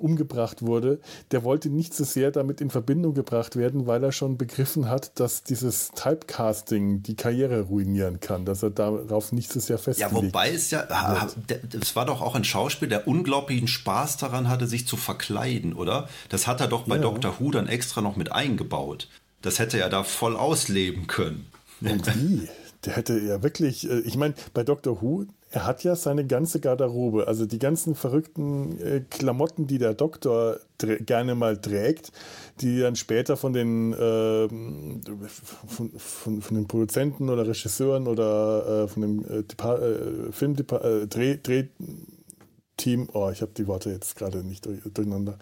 [0.00, 4.36] umgebracht wurde, der wollte nicht so sehr damit in Verbindung gebracht werden, weil er schon
[4.38, 9.78] begriffen hat, dass dieses Typecasting die Karriere ruinieren kann, dass er darauf nicht so sehr
[9.78, 10.10] festlegt.
[10.10, 10.86] Ja, wobei es ja,
[11.80, 16.08] es war doch auch ein Schauspiel, der unglaublichen Spaß daran hatte, sich zu verkleiden, oder?
[16.28, 17.02] Das hat er doch bei ja.
[17.02, 17.34] Dr.
[17.38, 19.08] Who dann extra noch mit eingebaut.
[19.42, 21.46] Das hätte er da voll ausleben können.
[21.80, 22.48] Und wie?
[22.84, 25.02] Der hätte ja wirklich, äh, ich meine, bei Dr.
[25.02, 29.94] Who, er hat ja seine ganze Garderobe, also die ganzen verrückten äh, Klamotten, die der
[29.94, 32.12] Doktor gerne mal trägt,
[32.60, 38.88] die dann später von den, äh, von, von, von, den Produzenten oder Regisseuren oder äh,
[38.88, 44.44] von dem äh, äh Film äh, Dreh, Drehteam, oh, ich habe die Worte jetzt gerade
[44.44, 45.36] nicht durcheinander,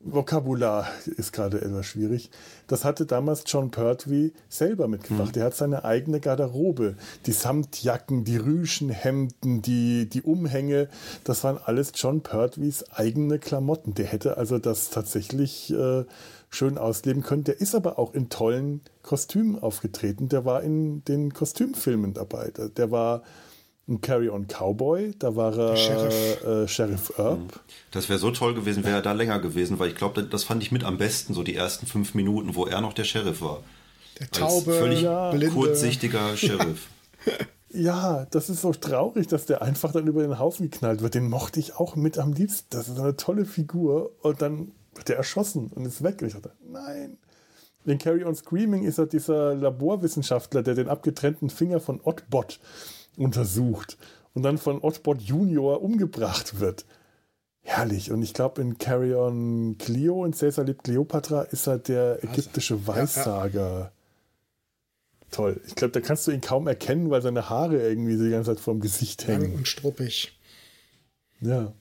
[0.00, 2.30] Vokabular ist gerade etwas schwierig.
[2.68, 5.34] Das hatte damals John Pertwee selber mitgebracht.
[5.34, 5.42] Mhm.
[5.42, 6.94] Er hat seine eigene Garderobe.
[7.26, 10.88] Die Samtjacken, die Rüschenhemden, die, die Umhänge,
[11.24, 13.94] das waren alles John Pertwees eigene Klamotten.
[13.94, 16.04] Der hätte also das tatsächlich äh,
[16.48, 17.42] schön ausleben können.
[17.44, 20.28] Der ist aber auch in tollen Kostümen aufgetreten.
[20.28, 22.52] Der war in den Kostümfilmen dabei.
[22.76, 23.22] Der war
[23.88, 27.38] ein Carry-On Cowboy, da war er Sheriff, äh, Sheriff Earp.
[27.38, 27.48] Mhm.
[27.90, 30.62] Das wäre so toll gewesen, wäre er da länger gewesen, weil ich glaube, das fand
[30.62, 33.62] ich mit am besten, so die ersten fünf Minuten, wo er noch der Sheriff war.
[34.20, 35.32] Der taube, Als völlig ja.
[35.52, 36.88] kurzsichtiger Sheriff.
[37.70, 41.14] Ja, das ist so traurig, dass der einfach dann über den Haufen geknallt wird.
[41.14, 42.66] Den mochte ich auch mit am liebsten.
[42.70, 44.10] Das ist eine tolle Figur.
[44.22, 46.20] Und dann wird er erschossen und ist weg.
[46.20, 47.18] Und ich dachte, nein.
[47.84, 52.58] In Carry On Screaming ist er dieser Laborwissenschaftler, der den abgetrennten Finger von Oddbot
[53.18, 53.98] untersucht
[54.34, 56.86] und dann von Ottbot Junior umgebracht wird.
[57.60, 58.10] Herrlich.
[58.10, 62.86] Und ich glaube, in Carry On Cleo, in Caesar lebt Cleopatra, ist er der ägyptische
[62.86, 63.60] Weissager.
[63.60, 63.92] Ja, ja.
[65.30, 65.60] toll.
[65.66, 68.60] Ich glaube, da kannst du ihn kaum erkennen, weil seine Haare irgendwie die ganze Zeit
[68.60, 69.42] vorm Gesicht hängen.
[69.42, 70.38] Lang und struppig.
[71.40, 71.74] Ja.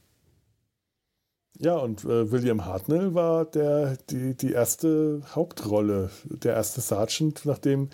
[1.59, 7.89] Ja, und äh, William Hartnell war der, die, die erste Hauptrolle, der erste Sergeant, nachdem,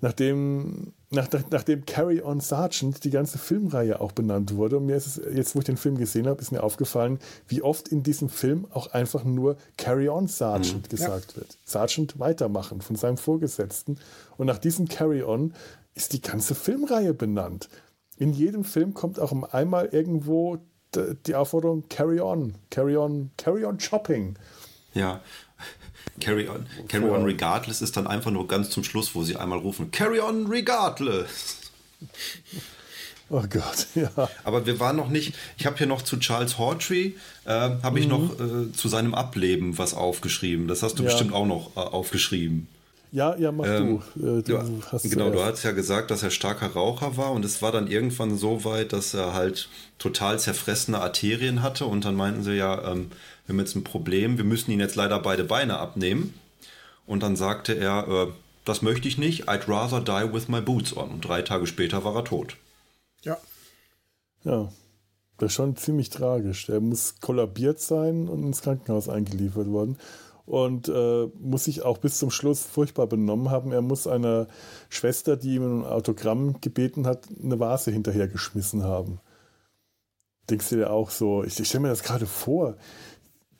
[0.00, 4.78] nachdem, nach, nach, nachdem Carry On Sergeant die ganze Filmreihe auch benannt wurde.
[4.78, 7.62] Und mir ist es, jetzt wo ich den Film gesehen habe, ist mir aufgefallen, wie
[7.62, 10.88] oft in diesem Film auch einfach nur Carry On Sergeant mhm.
[10.88, 11.36] gesagt ja.
[11.36, 11.58] wird.
[11.64, 13.98] Sergeant weitermachen von seinem Vorgesetzten.
[14.36, 15.54] Und nach diesem Carry On
[15.94, 17.68] ist die ganze Filmreihe benannt.
[18.16, 20.58] In jedem Film kommt auch einmal irgendwo
[21.26, 24.36] die Aufforderung Carry on, Carry on, Carry on Shopping.
[24.94, 25.20] Ja.
[26.20, 29.58] Carry on, carry on regardless ist dann einfach nur ganz zum Schluss, wo sie einmal
[29.58, 31.58] rufen, Carry on regardless.
[33.32, 34.10] Oh Gott, ja.
[34.44, 38.04] Aber wir waren noch nicht, ich habe hier noch zu Charles Hawtrey, äh, habe ich
[38.04, 38.10] mhm.
[38.10, 40.68] noch äh, zu seinem Ableben was aufgeschrieben.
[40.68, 41.08] Das hast du ja.
[41.08, 42.68] bestimmt auch noch äh, aufgeschrieben.
[43.12, 44.38] Ja, ja, mach ähm, du.
[44.38, 44.64] Äh, du ja,
[45.02, 48.38] genau, du hast ja gesagt, dass er starker Raucher war und es war dann irgendwann
[48.38, 53.10] so weit, dass er halt total zerfressene Arterien hatte und dann meinten sie ja, ähm,
[53.44, 56.32] wir haben jetzt ein Problem, wir müssen ihn jetzt leider beide Beine abnehmen.
[57.06, 58.32] Und dann sagte er, äh,
[58.64, 61.10] das möchte ich nicht, I'd rather die with my boots on.
[61.10, 62.56] Und drei Tage später war er tot.
[63.22, 63.36] Ja.
[64.44, 64.72] Ja,
[65.36, 66.70] das ist schon ziemlich tragisch.
[66.70, 69.98] Er muss kollabiert sein und ins Krankenhaus eingeliefert worden
[70.52, 73.72] und äh, muss sich auch bis zum Schluss furchtbar benommen haben.
[73.72, 74.48] Er muss einer
[74.90, 79.18] Schwester, die ihm ein Autogramm gebeten hat, eine Vase hinterhergeschmissen haben.
[80.50, 81.42] Denkst du dir auch so?
[81.42, 82.76] Ich, ich stelle mir das gerade vor.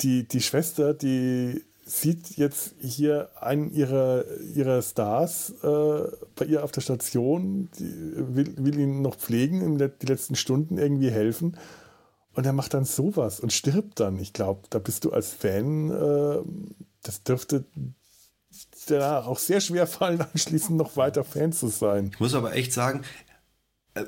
[0.02, 6.02] Die, die Schwester, die sieht jetzt hier einen ihrer, ihrer Stars äh,
[6.36, 11.56] bei ihr auf der Station, will, will ihn noch pflegen, die letzten Stunden irgendwie helfen
[12.34, 14.18] und er macht dann sowas und stirbt dann.
[14.18, 16.38] Ich glaube, da bist du als Fan, äh,
[17.02, 17.64] das dürfte
[18.88, 22.10] ja auch sehr schwer fallen, anschließend noch weiter Fan zu sein.
[22.12, 23.02] Ich muss aber echt sagen,
[23.94, 24.04] äh,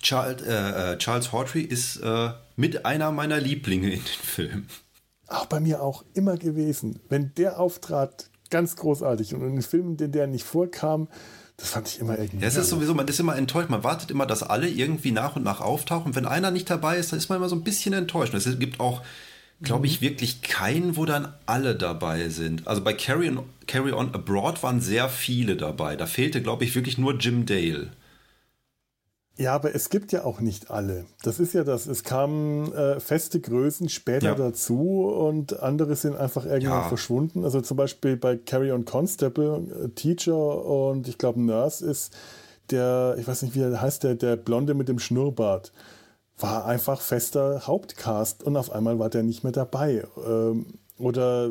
[0.00, 4.68] Charles, äh, äh, Charles Hawtrey ist äh, mit einer meiner Lieblinge in den Filmen.
[5.26, 7.00] Auch bei mir auch immer gewesen.
[7.08, 9.34] Wenn der auftrat, ganz großartig.
[9.34, 11.08] Und in den Filmen, in der nicht vorkam,
[11.58, 12.40] das fand ich immer irgendwie.
[12.40, 13.68] Ja, es ist sowieso, man ist immer enttäuscht.
[13.68, 16.14] Man wartet immer, dass alle irgendwie nach und nach auftauchen.
[16.14, 18.32] Wenn einer nicht dabei ist, dann ist man immer so ein bisschen enttäuscht.
[18.32, 19.02] Es gibt auch,
[19.60, 20.06] glaube ich, mhm.
[20.06, 22.68] wirklich keinen, wo dann alle dabei sind.
[22.68, 25.96] Also bei Carry on, Carry on Abroad waren sehr viele dabei.
[25.96, 27.90] Da fehlte, glaube ich, wirklich nur Jim Dale.
[29.38, 31.04] Ja, aber es gibt ja auch nicht alle.
[31.22, 31.86] Das ist ja das.
[31.86, 34.34] Es kamen äh, feste Größen später ja.
[34.34, 36.88] dazu und andere sind einfach irgendwann ja.
[36.88, 37.44] verschwunden.
[37.44, 42.16] Also zum Beispiel bei Carry on Constable, äh, Teacher und ich glaube Nurse ist
[42.70, 45.72] der, ich weiß nicht wie er heißt, der, der Blonde mit dem Schnurrbart.
[46.36, 50.04] War einfach fester Hauptcast und auf einmal war der nicht mehr dabei.
[50.26, 50.66] Ähm,
[50.98, 51.50] oder äh,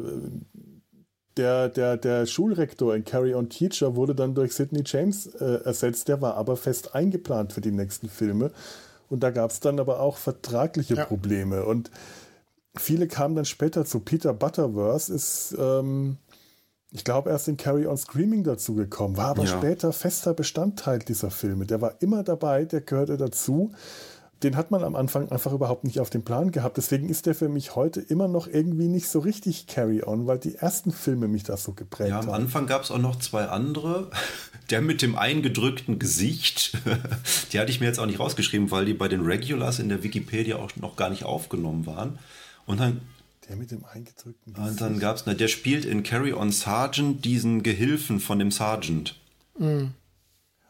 [1.38, 6.08] der, der, der Schulrektor in Carry On Teacher wurde dann durch Sidney James äh, ersetzt.
[6.08, 8.52] Der war aber fest eingeplant für die nächsten Filme.
[9.10, 11.06] Und da gab es dann aber auch vertragliche ja.
[11.06, 11.65] Probleme.
[11.65, 11.91] Und
[12.76, 14.00] viele kamen dann später zu.
[14.00, 16.17] Peter Butterworth ist, ähm,
[16.91, 19.58] ich glaube, erst in Carry On Screaming dazugekommen, war aber ja.
[19.58, 21.65] später fester Bestandteil dieser Filme.
[21.65, 23.71] Der war immer dabei, der gehörte dazu
[24.43, 26.78] den hat man am Anfang einfach überhaupt nicht auf dem Plan gehabt.
[26.78, 30.56] Deswegen ist der für mich heute immer noch irgendwie nicht so richtig Carry-On, weil die
[30.56, 32.28] ersten Filme mich das so geprägt haben.
[32.28, 34.12] Ja, am Anfang gab es auch noch zwei andere.
[34.69, 36.78] Der mit dem eingedrückten Gesicht,
[37.52, 40.04] die hatte ich mir jetzt auch nicht rausgeschrieben, weil die bei den Regulars in der
[40.04, 42.19] Wikipedia auch noch gar nicht aufgenommen waren.
[42.65, 43.02] Und dann
[43.47, 44.71] der mit dem eingedrückten Gesicht.
[44.71, 49.15] Und dann gab es, der spielt in Carry On Sergeant diesen Gehilfen von dem Sergeant.
[49.58, 49.93] Mhm.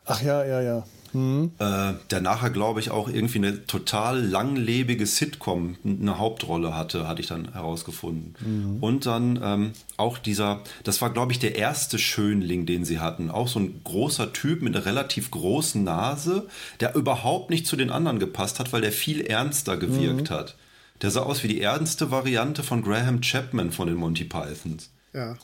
[0.06, 0.86] Ach ja, ja, ja.
[1.14, 1.52] Mhm.
[1.60, 7.22] Äh, der nachher, glaube ich, auch irgendwie eine total langlebige Sitcom eine Hauptrolle hatte, hatte
[7.22, 8.36] ich dann herausgefunden.
[8.40, 8.78] Mhm.
[8.82, 13.32] Und dann ähm, auch dieser, das war, glaube ich, der erste Schönling, den sie hatten.
[13.32, 16.48] Auch so ein großer Typ mit einer relativ großen Nase,
[16.80, 20.34] der überhaupt nicht zu den anderen gepasst hat, weil der viel ernster gewirkt mhm.
[20.34, 20.56] hat.
[21.02, 24.90] Der sah aus wie die ernste Variante von Graham Chapman von den Monty Pythons.
[25.14, 25.36] Ja.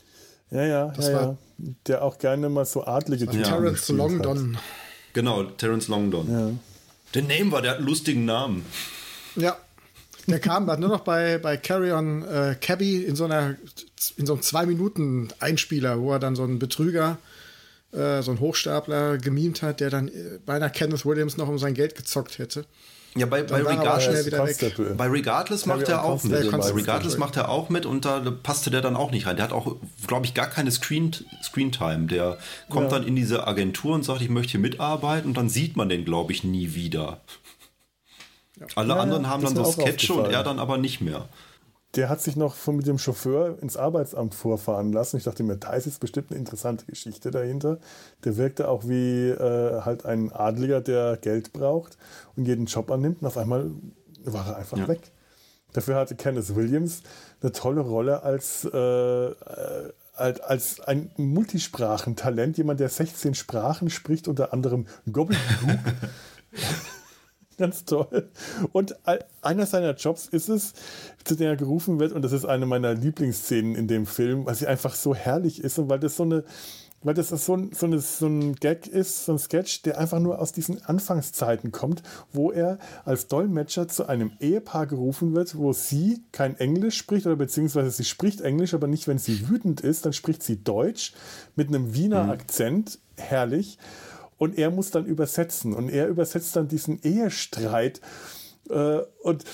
[0.50, 1.36] Ja, ja, das ja, war ja.
[1.86, 3.42] Der auch gerne mal so adlige Typen.
[3.42, 4.56] Terrence Longdon.
[4.56, 4.62] Hat.
[5.14, 6.30] Genau, Terence Longdon.
[6.30, 6.50] Ja.
[7.14, 8.66] Der Name war, der hat einen lustigen Namen.
[9.36, 9.56] Ja.
[10.26, 13.56] Der kam dann nur noch bei, bei Carry On äh, Cabby in so einer
[14.16, 17.18] in so einem zwei Minuten Einspieler, wo er dann so einen Betrüger,
[17.92, 21.74] äh, so einen Hochstapler gemimt hat, der dann äh, beinahe Kenneth Williams noch um sein
[21.74, 22.64] Geld gezockt hätte.
[23.16, 24.28] Ja, bei, bei Regardless,
[24.96, 26.50] bei Regardless macht er auch mit.
[26.50, 29.36] Bei Regardless macht er auch mit und da passte der dann auch nicht rein.
[29.36, 29.76] Der hat auch,
[30.08, 32.06] glaube ich, gar keine Screen, Screentime.
[32.06, 32.98] Der kommt ja.
[32.98, 36.04] dann in diese Agentur und sagt, ich möchte hier mitarbeiten und dann sieht man den,
[36.04, 37.20] glaube ich, nie wieder.
[38.58, 38.66] Ja.
[38.74, 41.28] Alle ja, anderen haben dann so Sketche und er dann aber nicht mehr.
[41.96, 45.16] Der hat sich noch von mit dem Chauffeur ins Arbeitsamt vorfahren lassen.
[45.16, 47.78] Ich dachte mir, da ist jetzt bestimmt eine interessante Geschichte dahinter.
[48.24, 51.96] Der wirkte auch wie äh, halt ein Adliger, der Geld braucht
[52.36, 53.70] und jeden Job annimmt und auf einmal
[54.24, 54.88] war er einfach ja.
[54.88, 55.00] weg.
[55.72, 57.02] Dafür hatte Kenneth Williams
[57.42, 64.52] eine tolle Rolle als, äh, äh als ein Multisprachentalent, jemand, der 16 Sprachen spricht, unter
[64.52, 65.80] anderem Gobbledygook.
[67.58, 68.30] Ganz toll.
[68.72, 68.96] Und
[69.42, 70.72] einer seiner Jobs ist es,
[71.24, 74.54] zu dem er gerufen wird, und das ist eine meiner Lieblingsszenen in dem Film, weil
[74.54, 76.44] sie einfach so herrlich ist und weil das so eine,
[77.02, 80.20] weil das so ein, so, eine, so ein Gag ist, so ein Sketch, der einfach
[80.20, 85.72] nur aus diesen Anfangszeiten kommt, wo er als Dolmetscher zu einem Ehepaar gerufen wird, wo
[85.72, 90.06] sie kein Englisch spricht oder beziehungsweise sie spricht Englisch, aber nicht, wenn sie wütend ist,
[90.06, 91.12] dann spricht sie Deutsch
[91.56, 92.30] mit einem Wiener mhm.
[92.30, 93.78] Akzent, herrlich
[94.38, 95.74] und er muss dann übersetzen.
[95.74, 97.98] Und er übersetzt dann diesen Ehestreit.
[97.98, 99.44] äh, und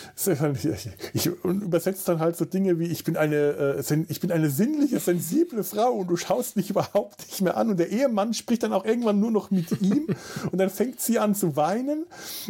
[1.14, 5.00] ich übersetze dann halt so Dinge wie ich bin eine äh, ich bin eine sinnliche
[5.00, 7.70] sensible Frau und du schaust mich überhaupt nicht mehr an.
[7.70, 10.06] Und der Ehemann spricht dann auch irgendwann nur noch mit ihm.
[10.50, 12.06] Und dann fängt sie an zu weinen.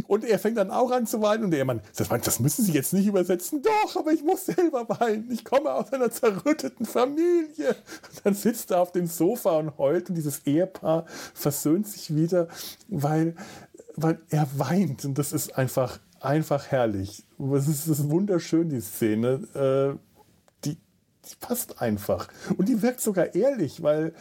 [0.07, 1.45] Und er fängt dann auch an zu weinen.
[1.45, 3.63] Und der Ehemann das, das müssen Sie jetzt nicht übersetzen.
[3.63, 5.31] Doch aber ich muss selber weinen.
[5.31, 7.69] Ich komme aus einer zerrütteten Familie.
[7.69, 10.11] Und dann sitzt er auf dem Sofa und heult.
[10.11, 12.49] Und dieses Ehepaar versöhnt sich wieder
[12.89, 13.35] weil
[13.97, 15.05] weil er weint.
[15.05, 17.25] Und das ist einfach einfach herrlich.
[17.55, 19.41] Es ist, es ist wunderschön, die Szene.
[19.55, 19.99] Äh,
[20.65, 22.29] die, die passt einfach.
[22.57, 24.13] Und die wirkt sogar ehrlich, weil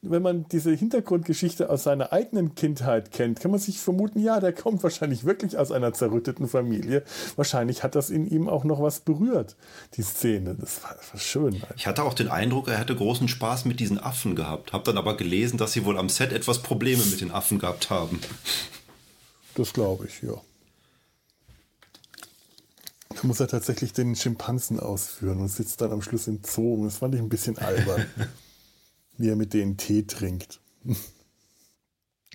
[0.00, 4.52] wenn man diese Hintergrundgeschichte aus seiner eigenen Kindheit kennt, kann man sich vermuten, ja, der
[4.52, 7.02] kommt wahrscheinlich wirklich aus einer zerrütteten Familie.
[7.34, 9.56] Wahrscheinlich hat das in ihm auch noch was berührt,
[9.94, 10.54] die Szene.
[10.54, 11.54] Das war, das war schön.
[11.54, 11.74] Einfach.
[11.76, 14.72] Ich hatte auch den Eindruck, er hätte großen Spaß mit diesen Affen gehabt.
[14.72, 17.90] Hab dann aber gelesen, dass sie wohl am Set etwas Probleme mit den Affen gehabt
[17.90, 18.20] haben.
[19.56, 20.40] Das glaube ich, ja.
[23.10, 26.84] Da muss er tatsächlich den Schimpansen ausführen und sitzt dann am Schluss im Zoo.
[26.84, 28.06] das fand ich ein bisschen albern,
[29.16, 30.60] wie er mit denen Tee trinkt.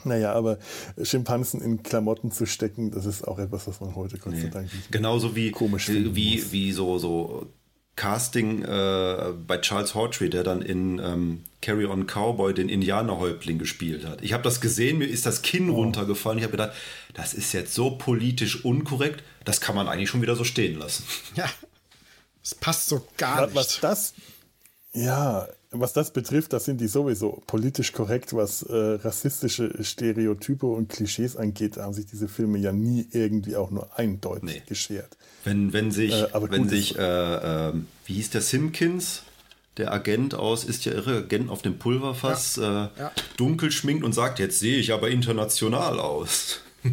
[0.06, 0.58] Naja, aber
[1.02, 4.74] Schimpansen in Klamotten zu stecken, das ist auch etwas, was man heute Gott sei Dank
[4.74, 7.48] nicht Genauso wie, komisch wie, wie, wie so, so
[7.96, 14.06] Casting äh, bei Charles Hawtrey, der dann in ähm, Carry On Cowboy den Indianerhäuptling gespielt
[14.06, 14.24] hat.
[14.24, 15.76] Ich habe das gesehen, mir ist das Kinn oh.
[15.76, 16.40] runtergefallen.
[16.40, 16.74] Ich habe gedacht,
[17.14, 21.04] das ist jetzt so politisch unkorrekt, das kann man eigentlich schon wieder so stehen lassen.
[21.36, 21.50] Ja,
[22.42, 23.56] das passt so gar nicht.
[23.56, 24.14] Was das,
[24.94, 30.90] ja, was das betrifft, das sind die sowieso politisch korrekt, was äh, rassistische Stereotype und
[30.90, 34.62] Klischees angeht, haben sich diese Filme ja nie irgendwie auch nur eindeutig nee.
[34.68, 35.18] geschert.
[35.44, 37.74] Wenn, wenn sich, äh, wenn sich äh, äh,
[38.06, 39.24] wie hieß der Simpkins,
[39.78, 42.86] der Agent aus, ist ja irre, Agent auf dem Pulverfass, ja.
[42.86, 43.12] Äh, ja.
[43.38, 46.60] dunkel schminkt und sagt, jetzt sehe ich aber international aus.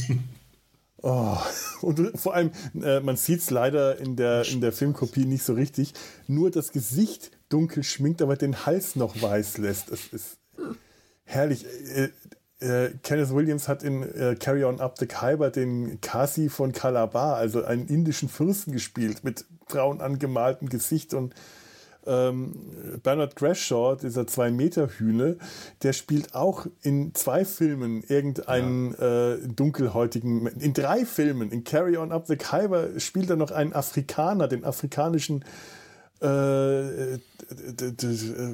[1.02, 1.36] Oh,
[1.80, 2.50] und vor allem,
[2.82, 5.94] äh, man sieht es leider in der, in der Filmkopie nicht so richtig.
[6.26, 9.90] Nur das Gesicht dunkel schminkt, aber den Hals noch weiß lässt.
[9.90, 10.38] Es ist
[11.24, 11.66] herrlich.
[11.94, 12.10] Äh,
[12.60, 17.36] äh, Kenneth Williams hat in äh, Carry On Up the Khyber den Kasi von Calabar,
[17.36, 21.34] also einen indischen Fürsten gespielt, mit braun angemaltem Gesicht und
[22.06, 22.54] ähm,
[23.02, 25.36] Bernard Grashaw, dieser Zwei-Meter-Hühne,
[25.82, 29.32] der spielt auch in zwei Filmen irgendeinen ja.
[29.34, 33.72] äh, dunkelhäutigen, in drei Filmen, in Carry On Up the Khyber spielt er noch einen
[33.72, 35.44] Afrikaner, den afrikanischen
[36.20, 37.18] äh,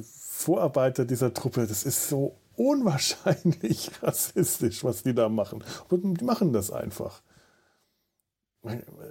[0.03, 1.65] Vorarbeiter dieser Truppe.
[1.67, 5.63] Das ist so unwahrscheinlich rassistisch, was die da machen.
[5.89, 7.21] Und die machen das einfach.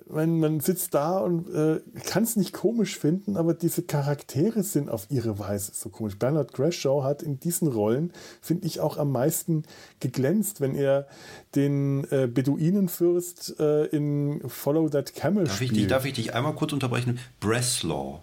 [0.09, 4.88] Man, man sitzt da und äh, kann es nicht komisch finden, aber diese Charaktere sind
[4.88, 6.19] auf ihre Weise so komisch.
[6.19, 9.64] Bernard Grashaw hat in diesen Rollen, finde ich, auch am meisten
[10.01, 11.07] geglänzt, wenn er
[11.55, 15.77] den äh, Beduinenfürst äh, in Follow That Camel darf spielt.
[15.77, 17.19] Ich, darf ich dich einmal kurz unterbrechen?
[17.40, 18.23] Breslaw.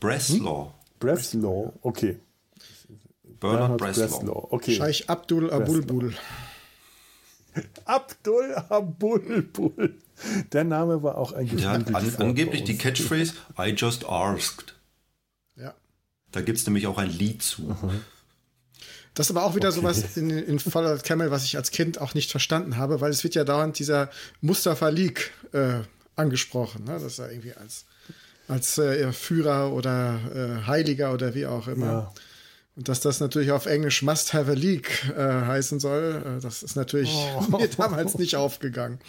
[0.00, 0.64] Breslaw.
[0.64, 0.72] Hm?
[0.98, 2.18] Breslaw, okay.
[3.40, 4.18] Bernard, Bernard Breslaw.
[4.18, 4.48] Breslaw.
[4.50, 4.74] Okay.
[4.74, 6.14] Scheich Abdul Abulbul.
[7.84, 9.94] Abdul Abulbul.
[10.52, 14.74] Der Name war auch ein Der hat an, angeblich die Catchphrase I just asked.
[15.56, 15.74] Ja.
[16.32, 17.62] Da gibt es nämlich auch ein Lied zu.
[17.62, 18.00] Mhm.
[19.14, 19.80] Das ist aber auch wieder okay.
[19.80, 23.24] sowas in, in Fallout Camel, was ich als Kind auch nicht verstanden habe, weil es
[23.24, 25.80] wird ja dauernd dieser Mustafa League äh,
[26.14, 26.84] angesprochen.
[26.84, 26.92] Ne?
[26.92, 27.84] Das ist ja irgendwie als,
[28.46, 31.86] als äh, Führer oder äh, Heiliger oder wie auch immer.
[31.86, 32.12] Ja.
[32.78, 36.62] Und dass das natürlich auf Englisch Must Have a Leak äh, heißen soll, äh, das
[36.62, 37.58] ist natürlich oh.
[37.58, 39.00] mir damals nicht aufgegangen.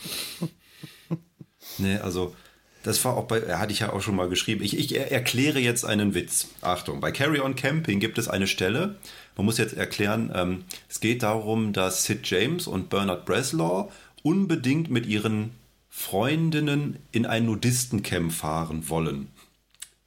[1.77, 2.35] Nee, also
[2.81, 4.63] das war auch bei, hatte ich ja auch schon mal geschrieben.
[4.63, 6.47] Ich, ich erkläre jetzt einen Witz.
[6.61, 8.97] Achtung, bei Carry On Camping gibt es eine Stelle,
[9.37, 13.91] man muss jetzt erklären, ähm, es geht darum, dass Sid James und Bernard Breslaw
[14.23, 15.51] unbedingt mit ihren
[15.89, 19.27] Freundinnen in ein Nudistencamp fahren wollen.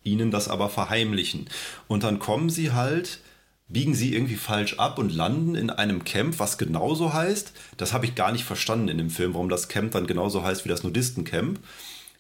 [0.02, 1.48] ihnen das aber verheimlichen.
[1.86, 3.20] Und dann kommen sie halt,
[3.68, 7.52] biegen sie irgendwie falsch ab und landen in einem Camp, was genauso heißt.
[7.76, 10.64] Das habe ich gar nicht verstanden in dem Film, warum das Camp dann genauso heißt
[10.64, 11.58] wie das Nudistencamp.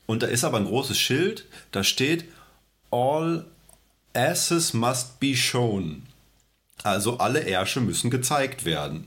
[0.06, 2.24] Und da ist aber ein großes Schild, da steht
[2.90, 3.46] All
[4.14, 6.02] asses must be shown.
[6.82, 9.06] Also alle Ärsche müssen gezeigt werden.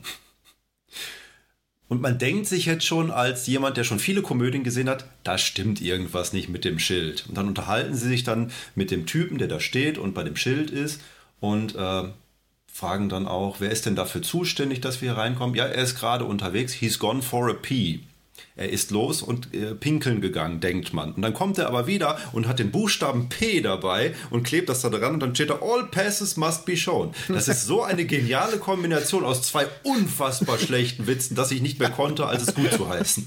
[1.88, 5.38] Und man denkt sich jetzt schon als jemand, der schon viele Komödien gesehen hat, da
[5.38, 7.26] stimmt irgendwas nicht mit dem Schild.
[7.28, 10.34] Und dann unterhalten sie sich dann mit dem Typen, der da steht und bei dem
[10.34, 11.00] Schild ist
[11.38, 12.08] und äh,
[12.76, 15.56] fragen dann auch, wer ist denn dafür zuständig, dass wir hier reinkommen?
[15.56, 16.74] Ja, er ist gerade unterwegs.
[16.74, 18.00] He's gone for a pee.
[18.54, 21.12] Er ist los und äh, pinkeln gegangen, denkt man.
[21.12, 24.82] Und dann kommt er aber wieder und hat den Buchstaben P dabei und klebt das
[24.82, 27.14] da dran und dann steht da All passes must be shown.
[27.28, 31.90] Das ist so eine geniale Kombination aus zwei unfassbar schlechten Witzen, dass ich nicht mehr
[31.90, 33.26] konnte, als es gut zu heißen.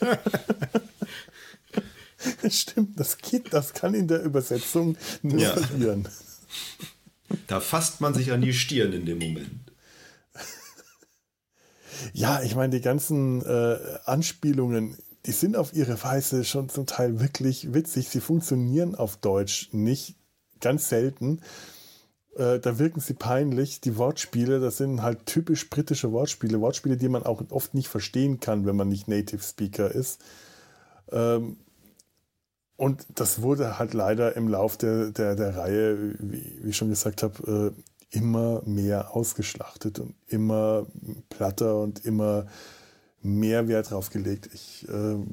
[2.50, 5.56] Stimmt, das geht, das kann in der Übersetzung nur ja.
[5.56, 6.06] verlieren.
[7.46, 9.72] Da fasst man sich an die Stirn in dem Moment.
[12.12, 17.20] Ja, ich meine, die ganzen äh, Anspielungen, die sind auf ihre Weise schon zum Teil
[17.20, 18.08] wirklich witzig.
[18.08, 20.16] Sie funktionieren auf Deutsch nicht,
[20.60, 21.40] ganz selten.
[22.36, 23.80] Äh, da wirken sie peinlich.
[23.80, 26.60] Die Wortspiele, das sind halt typisch britische Wortspiele.
[26.60, 30.20] Wortspiele, die man auch oft nicht verstehen kann, wenn man nicht Native Speaker ist.
[31.10, 31.56] Ähm,
[32.82, 36.88] und das wurde halt leider im Lauf der, der, der Reihe, wie, wie ich schon
[36.88, 40.88] gesagt habe, äh, immer mehr ausgeschlachtet und immer
[41.28, 42.48] platter und immer
[43.20, 44.48] mehr Wert drauf gelegt.
[44.52, 45.28] Ich, ähm,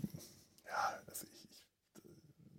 [0.68, 1.50] ja, also ich,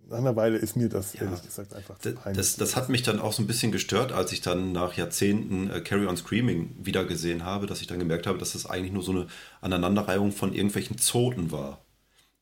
[0.03, 2.35] ich, nach einer Weile ist mir das ja, ehrlich gesagt einfach zu peinlich.
[2.35, 5.69] Das, das hat mich dann auch so ein bisschen gestört, als ich dann nach Jahrzehnten
[5.69, 8.91] äh, Carry on Screaming wieder gesehen habe, dass ich dann gemerkt habe, dass das eigentlich
[8.91, 9.27] nur so eine
[9.61, 11.79] Aneinanderreihung von irgendwelchen Zoten war.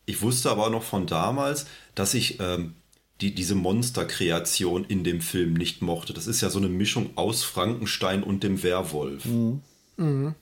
[0.09, 1.67] Ich wusste aber auch noch von damals,
[1.99, 2.75] dass ich ähm,
[3.19, 6.13] die diese Monsterkreation in dem Film nicht mochte.
[6.13, 9.25] Das ist ja so eine Mischung aus Frankenstein und dem Werwolf.
[9.25, 9.61] Mhm.
[9.97, 10.35] Mhm.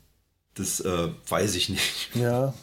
[0.54, 2.10] Das äh, weiß ich nicht.
[2.14, 2.54] Ja.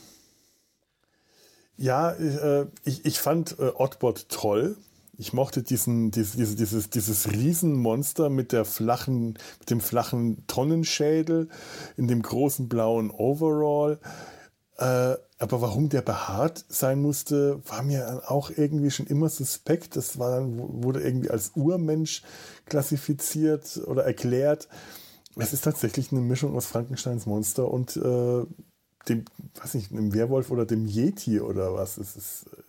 [1.77, 4.77] Ja, äh, ich, ich fand äh, Oddbot toll.
[5.17, 11.49] Ich mochte diesen, dieses, dieses, dieses Riesenmonster mit der flachen, mit dem flachen Tonnenschädel
[11.97, 13.99] in dem großen blauen Overall.
[14.77, 19.95] Äh, aber warum der behaart sein musste, war mir auch irgendwie schon immer suspekt.
[19.95, 22.23] Das war dann, wurde irgendwie als Urmensch
[22.65, 24.67] klassifiziert oder erklärt.
[25.35, 28.45] Es ist tatsächlich eine Mischung aus Frankensteins Monster und äh,
[29.09, 29.25] dem,
[29.61, 31.97] weiß nicht, einem Werwolf oder dem Yeti oder was.
[31.97, 32.61] Es ist äh,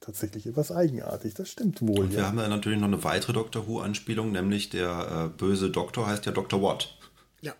[0.00, 1.34] tatsächlich etwas eigenartig.
[1.34, 2.00] Das stimmt wohl.
[2.00, 2.26] Und wir ja.
[2.28, 6.32] haben ja natürlich noch eine weitere Doctor Who-Anspielung, nämlich der äh, böse Doktor heißt ja
[6.32, 6.62] Dr.
[6.62, 6.96] Watt.
[7.40, 7.54] Ja.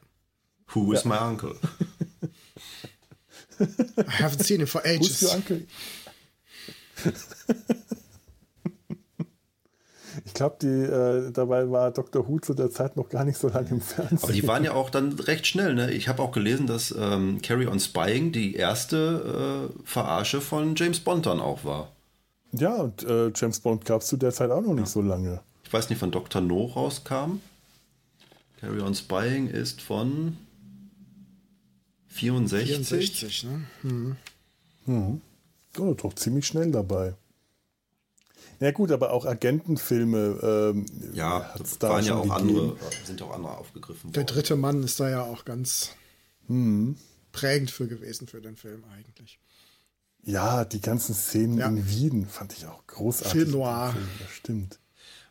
[0.72, 1.11] Who is ja.
[1.11, 1.57] my uncle?
[3.61, 5.21] I haven't seen him for ages.
[5.21, 5.67] Who's your uncle?
[10.25, 12.29] Ich glaube, äh, dabei war Dr.
[12.29, 14.19] Who zu der Zeit noch gar nicht so lange im Fernsehen.
[14.23, 15.75] Aber die waren ja auch dann recht schnell.
[15.75, 15.91] Ne?
[15.93, 21.01] Ich habe auch gelesen, dass ähm, Carry on Spying die erste äh, Verarsche von James
[21.01, 21.93] Bond dann auch war.
[22.53, 24.87] Ja, und äh, James Bond gab es zu der Zeit auch noch nicht ja.
[24.87, 25.41] so lange.
[25.65, 26.41] Ich weiß nicht, wann Dr.
[26.41, 27.41] No rauskam.
[28.61, 30.37] Carry on Spying ist von
[32.15, 32.67] 64?
[32.67, 33.67] 64, ne?
[33.83, 34.17] Mhm.
[34.87, 35.21] Mhm.
[35.79, 37.15] Oh, doch ziemlich schnell dabei.
[38.61, 40.39] Ja gut, aber auch Agentenfilme.
[40.43, 44.12] Ähm, ja, da waren ja auch andere, sind auch andere aufgegriffen worden.
[44.12, 45.91] Der dritte Mann ist da ja auch ganz
[46.47, 46.97] mhm.
[47.33, 49.41] prägend für gewesen für den Film eigentlich.
[50.23, 51.67] Ja, die ganzen Szenen ja.
[51.67, 53.33] in Wien fand ich auch großartig.
[53.33, 53.91] Film noir.
[53.93, 54.79] Film, das stimmt.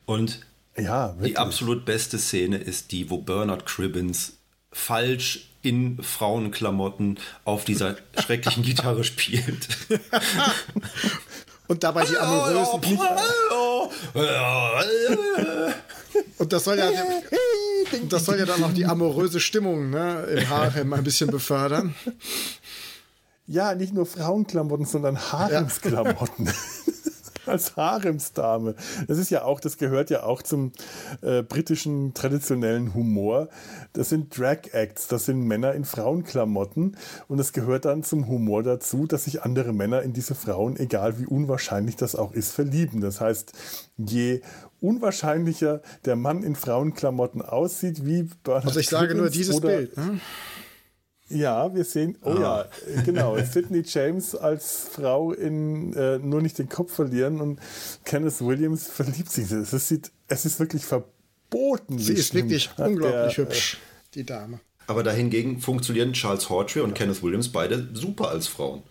[0.05, 0.41] Und
[0.77, 4.33] ja, die absolut beste Szene ist die, wo Bernard Cribbins
[4.71, 9.67] falsch in Frauenklamotten auf dieser schrecklichen Gitarre spielt.
[11.67, 12.99] Und dabei die amorösen.
[16.37, 16.91] Und das soll ja,
[18.09, 21.95] das soll ja dann auch die amoröse Stimmung ne, im Harem ein bisschen befördern.
[23.47, 26.45] Ja, nicht nur Frauenklamotten, sondern Haremsklamotten.
[26.45, 26.53] Ja.
[27.45, 28.75] als Haremsdame.
[29.07, 30.71] Das ist ja auch, das gehört ja auch zum
[31.21, 33.49] äh, britischen traditionellen Humor.
[33.93, 38.63] Das sind Drag Acts, das sind Männer in Frauenklamotten und es gehört dann zum Humor
[38.63, 43.01] dazu, dass sich andere Männer in diese Frauen, egal wie unwahrscheinlich das auch ist, verlieben.
[43.01, 43.53] Das heißt,
[43.97, 44.41] je
[44.81, 49.95] unwahrscheinlicher der Mann in Frauenklamotten aussieht, wie Bernard Also ich sage nur dieses Bild.
[49.97, 50.19] Ne?
[51.33, 52.67] Ja, wir sehen, oh ah.
[52.95, 57.59] ja, genau, Sidney James als Frau in äh, Nur nicht den Kopf verlieren und
[58.05, 59.51] Kenneth Williams verliebt sich.
[59.51, 61.97] Es ist, es ist wirklich verboten.
[61.97, 63.77] Sie ist wirklich unglaublich der, hübsch, äh,
[64.15, 64.59] die Dame.
[64.87, 66.95] Aber dahingegen funktionieren Charles Hawtrey und ja.
[66.95, 68.83] Kenneth Williams beide super als Frauen.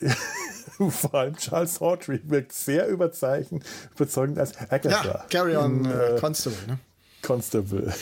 [0.90, 5.04] vor allem Charles Hawtrey wirkt sehr überzeugend, überzeugend als Agatha.
[5.04, 6.78] Ja, Carry on in, äh, Constable, ne?
[7.22, 7.94] Constable.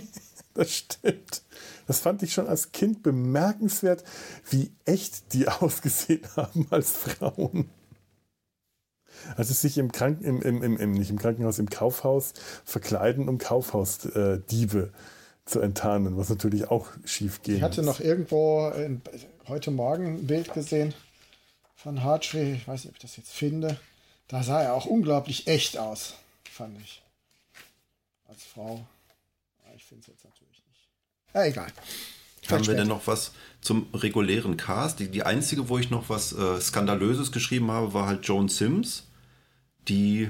[0.54, 1.42] das stimmt.
[1.86, 4.04] Das fand ich schon als Kind bemerkenswert,
[4.50, 7.70] wie echt die ausgesehen haben als Frauen.
[9.36, 13.38] Also sich im, Kranken, im, im, im, im, nicht im Krankenhaus, im Kaufhaus verkleiden, um
[13.38, 17.56] Kaufhausdiebe äh, zu enttarnen, was natürlich auch schief geht.
[17.56, 19.02] Ich hatte noch irgendwo in,
[19.46, 20.94] heute Morgen ein Bild gesehen
[21.76, 22.54] von Hartree.
[22.54, 23.78] Ich weiß nicht, ob ich das jetzt finde.
[24.28, 26.14] Da sah er auch unglaublich echt aus,
[26.50, 27.02] fand ich.
[28.26, 28.86] Als Frau.
[29.76, 30.43] Ich finde es jetzt natürlich.
[31.34, 31.72] Ja, egal.
[32.50, 35.00] Haben wir denn noch was zum regulären Cast?
[35.00, 39.04] Die, die einzige, wo ich noch was äh, Skandalöses geschrieben habe, war halt Joan Sims,
[39.88, 40.28] die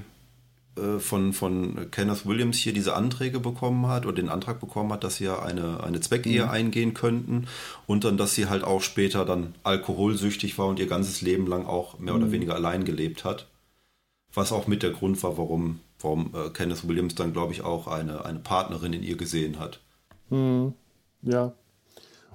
[0.77, 5.05] äh, von, von Kenneth Williams hier diese Anträge bekommen hat oder den Antrag bekommen hat,
[5.05, 6.51] dass sie ja eine, eine Zweckehe mhm.
[6.51, 7.47] eingehen könnten
[7.87, 11.67] und dann, dass sie halt auch später dann alkoholsüchtig war und ihr ganzes Leben lang
[11.67, 12.23] auch mehr mhm.
[12.23, 13.47] oder weniger allein gelebt hat.
[14.33, 17.87] Was auch mit der Grund war, warum, warum äh, Kenneth Williams dann, glaube ich, auch
[17.87, 19.81] eine, eine Partnerin in ihr gesehen hat.
[20.31, 20.75] Mhm.
[21.25, 21.55] Ja,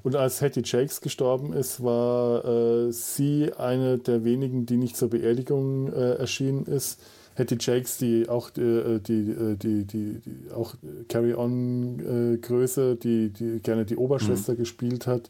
[0.04, 5.10] und als Hattie Jakes gestorben ist, war äh, sie eine der wenigen, die nicht zur
[5.10, 7.02] Beerdigung äh, erschienen ist.
[7.36, 10.76] Hattie Jakes, die auch äh, die, äh, die, die, die, auch
[11.08, 14.58] Carry-On-Größe, die, die gerne die Oberschwester mhm.
[14.58, 15.30] gespielt hat.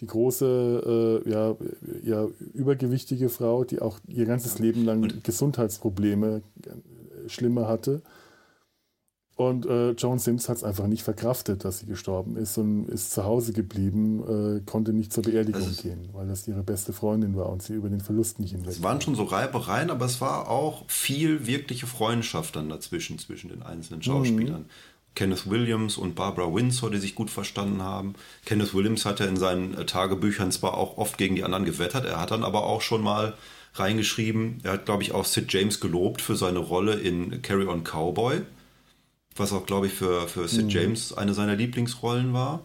[0.00, 1.56] Die große, äh, ja,
[2.02, 8.00] ja, übergewichtige Frau, die auch ihr ganzes Leben lang Gesundheitsprobleme äh, schlimmer hatte.
[9.40, 13.12] Und äh, Joan Sims hat es einfach nicht verkraftet, dass sie gestorben ist und ist
[13.12, 17.34] zu Hause geblieben, äh, konnte nicht zur Beerdigung also gehen, weil das ihre beste Freundin
[17.36, 18.68] war und sie über den Verlust nicht hinweg.
[18.68, 23.48] Es waren schon so Reibereien, aber es war auch viel wirkliche Freundschaft dann dazwischen, zwischen
[23.48, 24.60] den einzelnen Schauspielern.
[24.60, 25.14] Mhm.
[25.14, 28.16] Kenneth Williams und Barbara Windsor, die sich gut verstanden haben.
[28.44, 32.04] Kenneth Williams hat ja in seinen äh, Tagebüchern zwar auch oft gegen die anderen gewettert,
[32.04, 33.32] er hat dann aber auch schon mal
[33.72, 37.84] reingeschrieben, er hat, glaube ich, auch Sid James gelobt für seine Rolle in Carry On
[37.84, 38.42] Cowboy
[39.36, 40.70] was auch, glaube ich, für, für Sid mhm.
[40.70, 42.64] James eine seiner Lieblingsrollen war.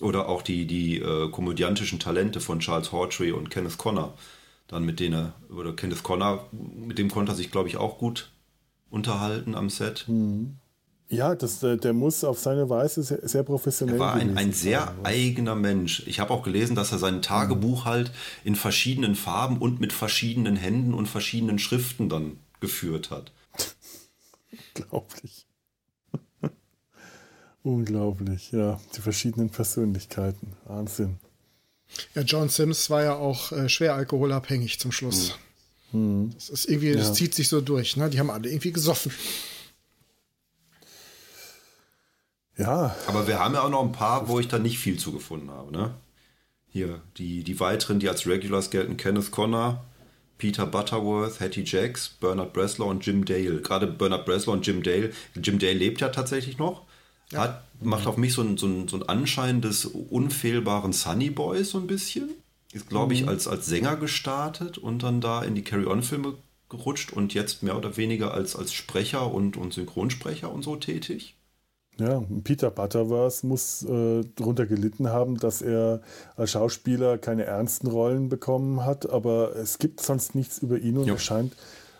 [0.00, 4.14] Oder auch die, die äh, komödiantischen Talente von Charles Hawtrey und Kenneth Connor.
[4.68, 8.30] Dann mit denen, oder Kenneth Connor, mit dem konnte er sich, glaube ich, auch gut
[8.90, 10.04] unterhalten am Set.
[10.06, 10.56] Mhm.
[11.08, 14.86] Ja, das, der, muss auf seine Weise sehr, sehr professionell Er war ein, ein sehr
[14.86, 16.02] sein, eigener Mensch.
[16.06, 17.88] Ich habe auch gelesen, dass er sein Tagebuch mhm.
[17.88, 18.12] halt
[18.42, 23.32] in verschiedenen Farben und mit verschiedenen Händen und verschiedenen Schriften dann geführt hat.
[24.74, 25.45] Unglaublich.
[27.66, 28.78] Unglaublich, ja.
[28.94, 30.52] Die verschiedenen Persönlichkeiten.
[30.66, 31.18] Wahnsinn.
[32.14, 35.36] Ja, John Sims war ja auch äh, schwer alkoholabhängig zum Schluss.
[35.90, 36.30] Mhm.
[36.32, 38.08] Das ist irgendwie, das zieht sich so durch, ne?
[38.08, 39.10] Die haben alle irgendwie gesoffen.
[42.56, 42.94] Ja.
[43.08, 45.72] Aber wir haben ja auch noch ein paar, wo ich da nicht viel zugefunden habe,
[45.72, 45.92] ne?
[46.68, 49.84] Hier, die, die weiteren, die als Regulars gelten, Kenneth Connor,
[50.38, 53.60] Peter Butterworth, Hattie Jacks, Bernard Breslau und Jim Dale.
[53.60, 55.12] Gerade Bernard Breslau und Jim Dale.
[55.34, 56.85] Jim Dale lebt ja tatsächlich noch.
[57.32, 57.40] Ja.
[57.40, 61.78] Hat, macht auf mich so einen so so ein Anschein des unfehlbaren Sunny Boys so
[61.78, 62.30] ein bisschen.
[62.72, 63.30] Ist, glaube ich, mhm.
[63.30, 66.34] als, als Sänger gestartet und dann da in die Carry-On-Filme
[66.68, 71.36] gerutscht und jetzt mehr oder weniger als, als Sprecher und, und Synchronsprecher und so tätig.
[71.98, 76.02] Ja, Peter Butterworth muss äh, darunter gelitten haben, dass er
[76.36, 81.06] als Schauspieler keine ernsten Rollen bekommen hat, aber es gibt sonst nichts über ihn und
[81.06, 81.14] ja.
[81.14, 81.56] er scheint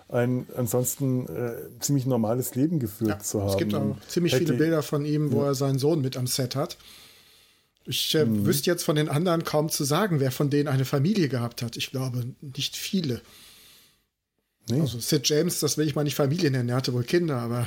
[0.08, 3.50] ein ansonsten äh, ziemlich normales Leben geführt ja, zu haben.
[3.50, 5.48] Es gibt auch ziemlich Hätte, viele Bilder von ihm, wo ja.
[5.48, 6.76] er seinen Sohn mit am Set hat.
[7.86, 8.46] Ich äh, mhm.
[8.46, 11.76] wüsste jetzt von den anderen kaum zu sagen, wer von denen eine Familie gehabt hat.
[11.76, 13.20] Ich glaube, nicht viele.
[14.68, 14.80] Nee.
[14.80, 17.66] Also Sid James, das will ich mal nicht Familie nennen, er hatte wohl Kinder, aber.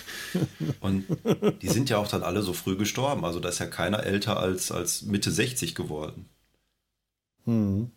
[0.80, 1.06] Und
[1.62, 3.24] die sind ja auch dann alle so früh gestorben.
[3.24, 6.28] Also da ist ja keiner älter als, als Mitte 60 geworden.
[7.44, 7.92] Mhm.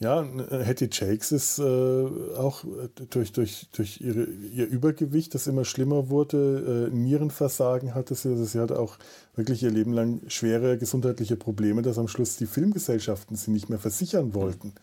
[0.00, 5.46] Ja, äh, Hattie Jakes ist äh, auch äh, durch, durch, durch ihre, ihr Übergewicht, das
[5.46, 8.30] immer schlimmer wurde, äh, Nierenversagen hatte sie.
[8.30, 8.98] Also sie hatte auch
[9.36, 13.78] wirklich ihr Leben lang schwere gesundheitliche Probleme, dass am Schluss die Filmgesellschaften sie nicht mehr
[13.78, 14.74] versichern wollten.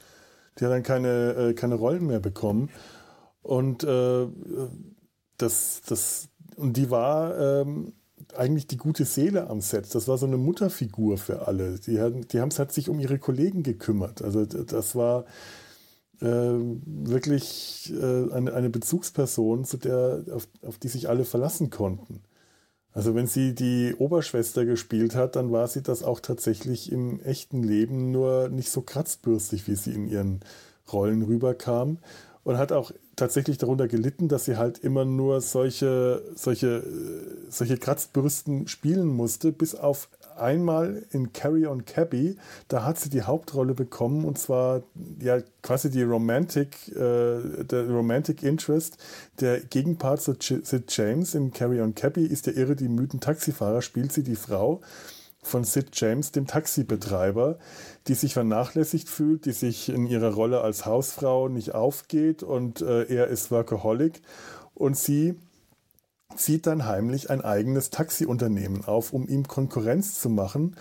[0.59, 2.69] Die hat dann keine, äh, keine Rollen mehr bekommen.
[3.41, 4.27] Und äh,
[5.37, 7.93] das, das, und die war ähm,
[8.37, 9.93] eigentlich die gute Seele am Set.
[9.93, 11.79] Das war so eine Mutterfigur für alle.
[11.79, 11.99] Die,
[12.31, 14.21] die haben es halt sich um ihre Kollegen gekümmert.
[14.21, 15.25] Also das war
[16.21, 22.21] äh, wirklich äh, eine, eine Bezugsperson, zu der, auf, auf die sich alle verlassen konnten.
[22.93, 27.63] Also wenn sie die Oberschwester gespielt hat, dann war sie das auch tatsächlich im echten
[27.63, 30.41] Leben, nur nicht so kratzbürstig, wie sie in ihren
[30.91, 31.99] Rollen rüberkam
[32.43, 36.83] und hat auch tatsächlich darunter gelitten, dass sie halt immer nur solche, solche,
[37.51, 42.37] solche Kratzbürsten spielen musste, bis auf einmal in Carry on Cabby,
[42.67, 44.83] da hat sie die Hauptrolle bekommen und zwar
[45.19, 48.97] ja quasi die Romantic, äh, der Romantic Interest.
[49.39, 53.81] Der Gegenpart zu Sid James in Carry on Cabby ist der irre die müden Taxifahrer,
[53.81, 54.81] spielt sie die Frau
[55.43, 57.57] von Sid James, dem Taxibetreiber,
[58.07, 63.03] die sich vernachlässigt fühlt, die sich in ihrer Rolle als Hausfrau nicht aufgeht und äh,
[63.05, 64.21] er ist Workaholic
[64.75, 65.35] und sie
[66.35, 70.75] zieht dann heimlich ein eigenes Taxiunternehmen auf, um ihm Konkurrenz zu machen.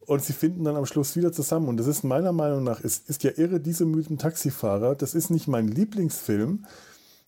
[0.00, 1.68] Und sie finden dann am Schluss wieder zusammen.
[1.68, 4.94] Und das ist meiner Meinung nach, ist, ist ja irre, diese müden Taxifahrer.
[4.94, 6.64] Das ist nicht mein Lieblingsfilm.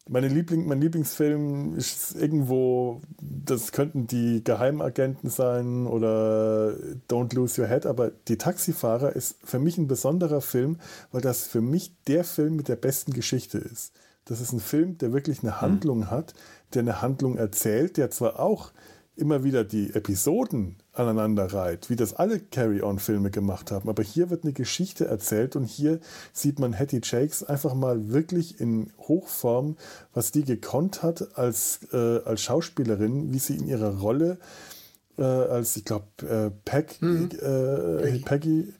[0.08, 6.74] Meine Liebling, mein Lieblingsfilm ist irgendwo, das könnten die Geheimagenten sein oder
[7.08, 10.78] Don't Lose Your Head, aber Die Taxifahrer ist für mich ein besonderer Film,
[11.12, 13.92] weil das für mich der Film mit der besten Geschichte ist.
[14.24, 16.10] Das ist ein Film, der wirklich eine Handlung mhm.
[16.10, 16.34] hat,
[16.74, 18.72] der eine Handlung erzählt, der zwar auch
[19.16, 24.44] immer wieder die Episoden aneinander reiht, wie das alle Carry-On-Filme gemacht haben, aber hier wird
[24.44, 26.00] eine Geschichte erzählt und hier
[26.32, 29.76] sieht man Hattie Jakes einfach mal wirklich in Hochform,
[30.14, 34.38] was die gekonnt hat als, äh, als Schauspielerin, wie sie in ihrer Rolle
[35.18, 37.28] äh, als, ich glaube, äh, Peg, mhm.
[37.40, 38.72] Äh, Peggy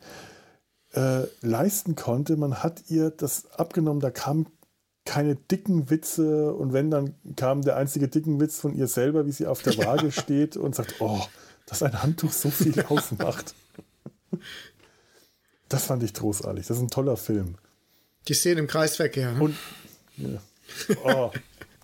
[0.94, 2.36] äh, leisten konnte.
[2.36, 4.46] Man hat ihr das abgenommen, da kam
[5.04, 9.32] keine dicken Witze und wenn, dann kam der einzige dicken Witz von ihr selber, wie
[9.32, 10.12] sie auf der Waage ja.
[10.12, 11.20] steht und sagt, oh,
[11.66, 13.54] dass ein Handtuch so viel ausmacht.
[15.68, 16.66] Das fand ich großartig.
[16.66, 17.56] Das ist ein toller Film.
[18.28, 19.32] Die Szene im Kreisverkehr.
[19.32, 19.40] Ne?
[19.40, 19.56] Und
[20.16, 20.40] ja.
[21.04, 21.30] oh,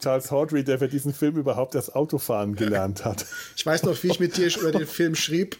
[0.03, 3.27] Charles Hawtrey, der für diesen Film überhaupt das Autofahren gelernt hat.
[3.57, 5.59] Ich weiß noch, wie ich mit dir über den Film schrieb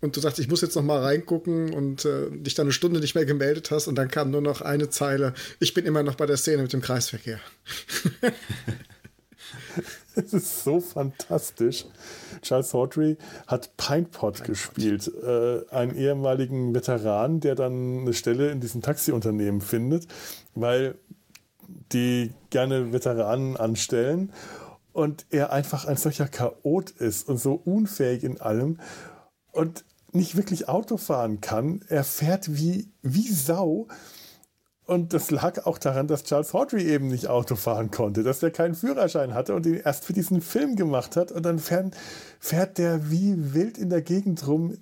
[0.00, 3.00] und du sagst, ich muss jetzt noch mal reingucken und äh, dich dann eine Stunde
[3.00, 6.14] nicht mehr gemeldet hast und dann kam nur noch eine Zeile, ich bin immer noch
[6.14, 7.40] bei der Szene mit dem Kreisverkehr.
[10.14, 11.84] Es ist so fantastisch.
[12.42, 18.82] Charles Hawtrey hat Pinepot gespielt, äh, einen ehemaligen Veteran, der dann eine Stelle in diesem
[18.82, 20.08] Taxiunternehmen findet,
[20.56, 20.96] weil
[21.92, 24.32] die gerne Veteranen anstellen
[24.92, 28.80] und er einfach ein solcher Chaot ist und so unfähig in allem
[29.58, 31.82] und nicht wirklich Auto fahren kann.
[31.88, 33.88] Er fährt wie, wie Sau.
[34.86, 38.50] Und das lag auch daran, dass Charles Hawtrey eben nicht Auto fahren konnte, dass er
[38.50, 41.30] keinen Führerschein hatte und ihn erst für diesen Film gemacht hat.
[41.30, 41.94] Und dann fährt,
[42.40, 44.78] fährt der wie wild in der Gegend rum,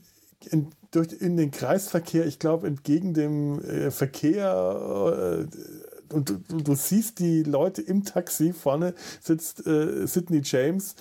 [0.51, 5.49] in, durch, in den Kreisverkehr, ich glaube, entgegen dem äh, Verkehr.
[5.51, 10.95] Äh, und du, du, siehst die Leute im Taxi, vorne sitzt äh, Sidney James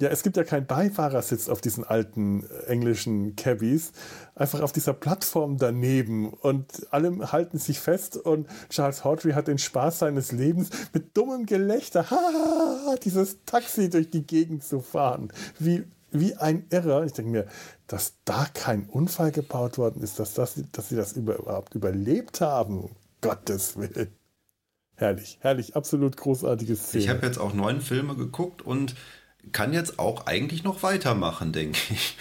[0.00, 3.92] ja, es gibt ja keinen Beifahrersitz auf diesen alten äh, englischen Cabbies.
[4.34, 9.58] Einfach auf dieser Plattform daneben und alle halten sich fest und Charles Hawtrey hat den
[9.58, 15.32] Spaß seines Lebens mit dummem Gelächter, ha, dieses Taxi durch die Gegend zu fahren.
[15.58, 17.04] Wie, wie ein Irrer.
[17.04, 17.46] Ich denke mir,
[17.86, 22.80] dass da kein Unfall gebaut worden ist, dass, das, dass sie das überhaupt überlebt haben.
[22.84, 24.14] Um Gottes Willen.
[24.96, 27.04] Herrlich, herrlich, absolut großartiges Szene.
[27.04, 28.94] Ich habe jetzt auch neun Filme geguckt und
[29.52, 32.16] kann jetzt auch eigentlich noch weitermachen, denke ich.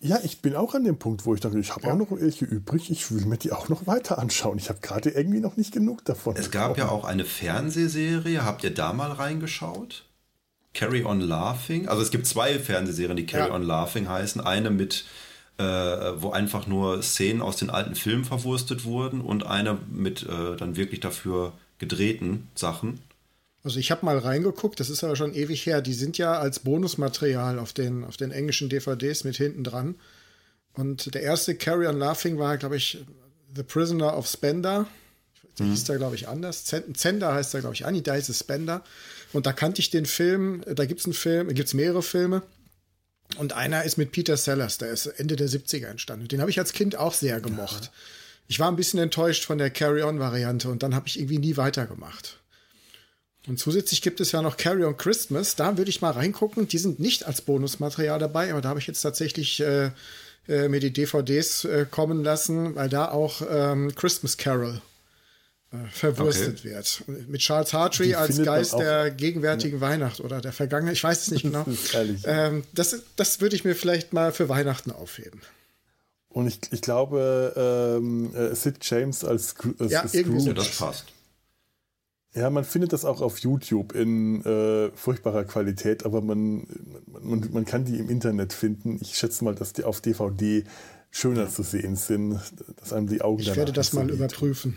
[0.00, 1.94] Ja, ich bin auch an dem Punkt, wo ich dachte, ich habe ja.
[1.94, 4.58] auch noch welche übrig, ich will mir die auch noch weiter anschauen.
[4.58, 6.36] Ich habe gerade irgendwie noch nicht genug davon.
[6.36, 10.04] Es gab ja auch eine Fernsehserie, habt ihr da mal reingeschaut?
[10.74, 11.88] Carry on Laughing.
[11.88, 13.54] Also es gibt zwei Fernsehserien, die Carry ja.
[13.54, 14.42] on Laughing heißen.
[14.42, 15.06] Eine mit,
[15.56, 20.56] äh, wo einfach nur Szenen aus den alten Filmen verwurstet wurden und eine mit äh,
[20.56, 23.00] dann wirklich dafür gedrehten Sachen.
[23.64, 25.80] Also ich habe mal reingeguckt, das ist aber schon ewig her.
[25.80, 29.96] Die sind ja als Bonusmaterial auf den, auf den englischen DVDs mit hinten dran.
[30.74, 33.04] Und der erste Carry on Laughing war, glaube ich,
[33.56, 34.86] The Prisoner of Spender.
[35.58, 35.70] Der mhm.
[35.70, 36.64] hieß da, glaube ich, anders.
[36.64, 38.84] Zender heißt da, glaube ich, Annie, da ist es Spender.
[39.32, 42.42] Und da kannte ich den Film, da gibt es einen Film, gibt es mehrere Filme.
[43.38, 46.28] Und einer ist mit Peter Sellers, der ist Ende der 70er entstanden.
[46.28, 47.84] Den habe ich als Kind auch sehr gemocht.
[47.84, 47.90] Ja.
[48.46, 52.40] Ich war ein bisschen enttäuscht von der Carry-On-Variante und dann habe ich irgendwie nie weitergemacht.
[53.46, 55.54] Und zusätzlich gibt es ja noch Carry on Christmas.
[55.54, 56.66] Da würde ich mal reingucken.
[56.66, 59.90] Die sind nicht als Bonusmaterial dabei, aber da habe ich jetzt tatsächlich äh,
[60.48, 64.80] äh, mir die DVDs äh, kommen lassen, weil da auch ähm, Christmas Carol
[65.72, 66.70] äh, verwurstet okay.
[66.70, 67.04] wird.
[67.28, 69.88] Mit Charles Hartree als Geist der gegenwärtigen ja.
[69.88, 70.96] Weihnacht oder der Vergangenheit.
[70.96, 71.66] Ich weiß es nicht genau.
[72.24, 75.40] ähm, das, das würde ich mir vielleicht mal für Weihnachten aufheben.
[76.28, 77.54] Und ich, ich glaube,
[77.98, 80.48] ähm, äh, Sid James als, als ja, Scrooge.
[80.48, 81.04] Ja, das passt.
[82.34, 86.66] Ja, man findet das auch auf YouTube in äh, furchtbarer Qualität, aber man,
[87.06, 88.98] man, man kann die im Internet finden.
[89.00, 90.64] Ich schätze mal, dass die auf DVD
[91.12, 92.40] schöner zu sehen sind,
[92.76, 94.76] dass einem die Augen Ich werde das mal überprüfen.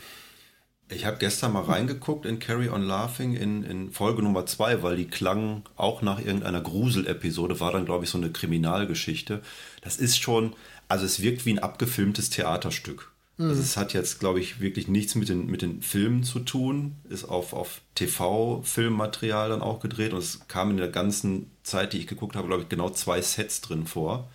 [0.89, 4.95] Ich habe gestern mal reingeguckt in Carry on Laughing in, in Folge Nummer 2, weil
[4.95, 9.41] die klang auch nach irgendeiner Grusel-Episode, war dann, glaube ich, so eine Kriminalgeschichte.
[9.81, 10.53] Das ist schon,
[10.87, 13.11] also es wirkt wie ein abgefilmtes Theaterstück.
[13.37, 13.49] Mhm.
[13.49, 16.95] Also es hat jetzt, glaube ich, wirklich nichts mit den, mit den Filmen zu tun,
[17.09, 21.99] ist auf, auf TV-Filmmaterial dann auch gedreht und es kam in der ganzen Zeit, die
[21.99, 24.29] ich geguckt habe, glaube ich, genau zwei Sets drin vor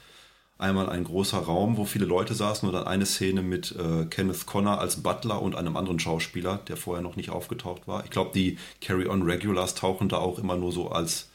[0.62, 4.46] einmal ein großer Raum, wo viele Leute saßen und dann eine Szene mit äh, Kenneth
[4.46, 8.04] Connor als Butler und einem anderen Schauspieler, der vorher noch nicht aufgetaucht war.
[8.04, 11.28] Ich glaube, die Carry-On-Regulars tauchen da auch immer nur so als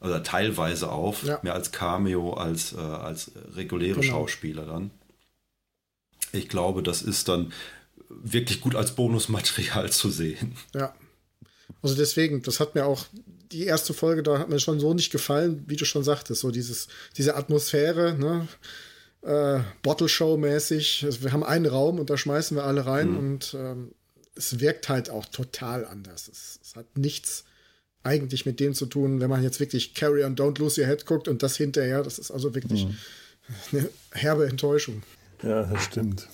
[0.00, 1.38] oder teilweise auf, ja.
[1.42, 4.12] mehr als Cameo, als, äh, als reguläre genau.
[4.12, 4.90] Schauspieler dann.
[6.36, 7.52] Ich glaube, das ist dann
[8.08, 10.56] wirklich gut als Bonusmaterial zu sehen.
[10.74, 10.94] Ja.
[11.82, 13.06] Also deswegen, das hat mir auch
[13.52, 16.50] die erste Folge, da hat mir schon so nicht gefallen, wie du schon sagtest, so
[16.50, 18.48] dieses, diese Atmosphäre, ne?
[19.22, 21.02] Äh, Bottle Show mäßig.
[21.04, 23.18] Also wir haben einen Raum und da schmeißen wir alle rein mhm.
[23.18, 23.92] und ähm,
[24.34, 26.28] es wirkt halt auch total anders.
[26.28, 27.44] Es, es, hat nichts
[28.02, 31.06] eigentlich mit dem zu tun, wenn man jetzt wirklich Carry on Don't Lose Your Head
[31.06, 32.96] guckt und das hinterher, das ist also wirklich mhm.
[33.72, 35.02] eine herbe Enttäuschung.
[35.42, 36.28] Ja, das stimmt.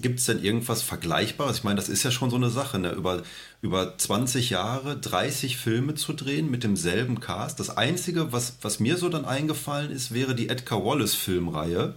[0.00, 1.58] Gibt es denn irgendwas Vergleichbares?
[1.58, 2.92] Ich meine, das ist ja schon so eine Sache, ne?
[2.92, 3.22] über,
[3.62, 7.60] über 20 Jahre 30 Filme zu drehen mit demselben Cast.
[7.60, 11.94] Das Einzige, was, was mir so dann eingefallen ist, wäre die Edgar Wallace-Filmreihe.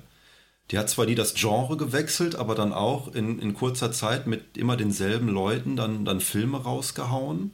[0.71, 4.55] Die hat zwar nie das Genre gewechselt, aber dann auch in, in kurzer Zeit mit
[4.55, 7.51] immer denselben Leuten dann, dann Filme rausgehauen.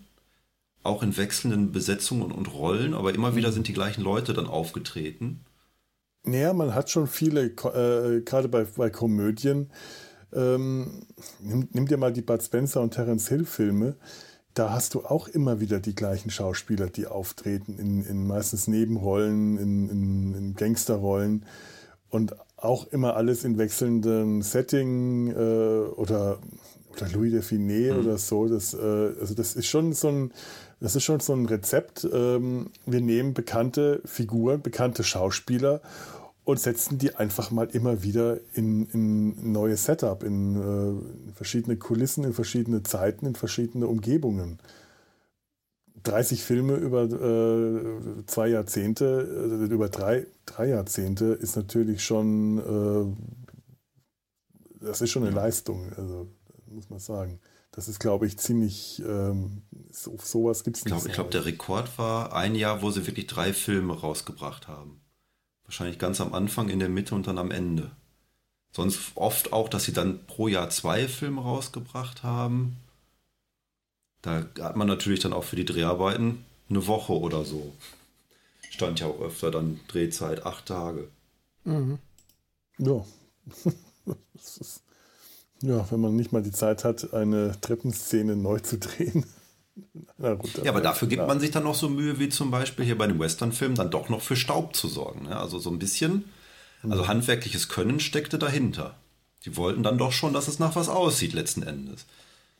[0.83, 4.47] Auch in wechselnden Besetzungen und, und Rollen, aber immer wieder sind die gleichen Leute dann
[4.47, 5.39] aufgetreten.
[6.25, 9.69] Naja, man hat schon viele, äh, gerade bei, bei Komödien,
[10.33, 11.05] ähm,
[11.39, 13.95] nimm, nimm, dir mal die Bud Spencer und Terence Hill Filme.
[14.53, 19.57] Da hast du auch immer wieder die gleichen Schauspieler, die auftreten, in, in meistens Nebenrollen,
[19.57, 21.45] in, in, in, Gangsterrollen
[22.09, 26.39] und auch immer alles in wechselndem Setting äh, oder,
[26.95, 27.99] oder Louis de Finet mhm.
[28.05, 28.47] oder so.
[28.47, 28.77] Das, äh,
[29.19, 30.31] also das ist schon so ein,
[30.85, 32.07] das ist schon so ein Rezept.
[32.13, 35.81] Ähm, wir nehmen bekannte Figuren, bekannte Schauspieler
[36.43, 42.23] und setzen die einfach mal immer wieder in, in neue Setup, in, äh, verschiedene Kulissen,
[42.23, 44.59] in verschiedene Zeiten, in verschiedene Umgebungen.
[46.03, 53.15] 30 Filme über äh, zwei Jahrzehnte, äh, über drei, drei Jahrzehnte ist natürlich schon,
[54.81, 56.27] äh, das ist schon eine Leistung, also
[56.67, 57.39] muss man sagen.
[57.75, 61.05] Das ist, glaube ich, ziemlich, ähm, so, sowas gibt es nicht.
[61.07, 65.01] Ich glaube, der Rekord war ein Jahr, wo sie wirklich drei Filme rausgebracht haben.
[65.65, 67.91] Wahrscheinlich ganz am Anfang, in der Mitte und dann am Ende.
[68.71, 72.77] Sonst oft auch, dass sie dann pro Jahr zwei Filme rausgebracht haben.
[74.21, 77.73] Da hat man natürlich dann auch für die Dreharbeiten eine Woche oder so.
[78.69, 81.09] Stand ja auch öfter dann Drehzeit acht Tage.
[81.65, 81.99] Mhm.
[82.77, 83.05] Ja.
[85.61, 89.25] ja, wenn man nicht mal die Zeit hat, eine Treppenszene neu zu drehen.
[90.17, 93.07] ja, aber dafür gibt man sich dann noch so Mühe, wie zum Beispiel hier bei
[93.07, 95.23] dem Western-Film, dann doch noch für Staub zu sorgen.
[95.23, 95.37] Ne?
[95.37, 96.25] Also so ein bisschen,
[96.83, 97.07] also mhm.
[97.07, 98.95] handwerkliches Können steckte dahinter.
[99.45, 102.05] Die wollten dann doch schon, dass es nach was aussieht, letzten Endes.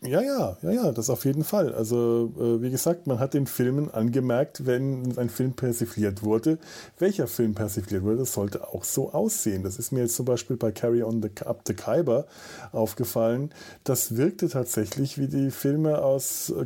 [0.08, 1.74] Ja, ja, ja, ja, das auf jeden Fall.
[1.74, 6.60] Also, äh, wie gesagt, man hat den Filmen angemerkt, wenn ein Film persifliert wurde,
[7.00, 9.64] welcher Film persifliert wurde, das sollte auch so aussehen.
[9.64, 12.26] Das ist mir jetzt zum Beispiel bei Carry on the, Up the Khyber
[12.72, 13.52] aufgefallen.
[13.84, 16.66] Das wirkte tatsächlich wie die Filme aus, äh,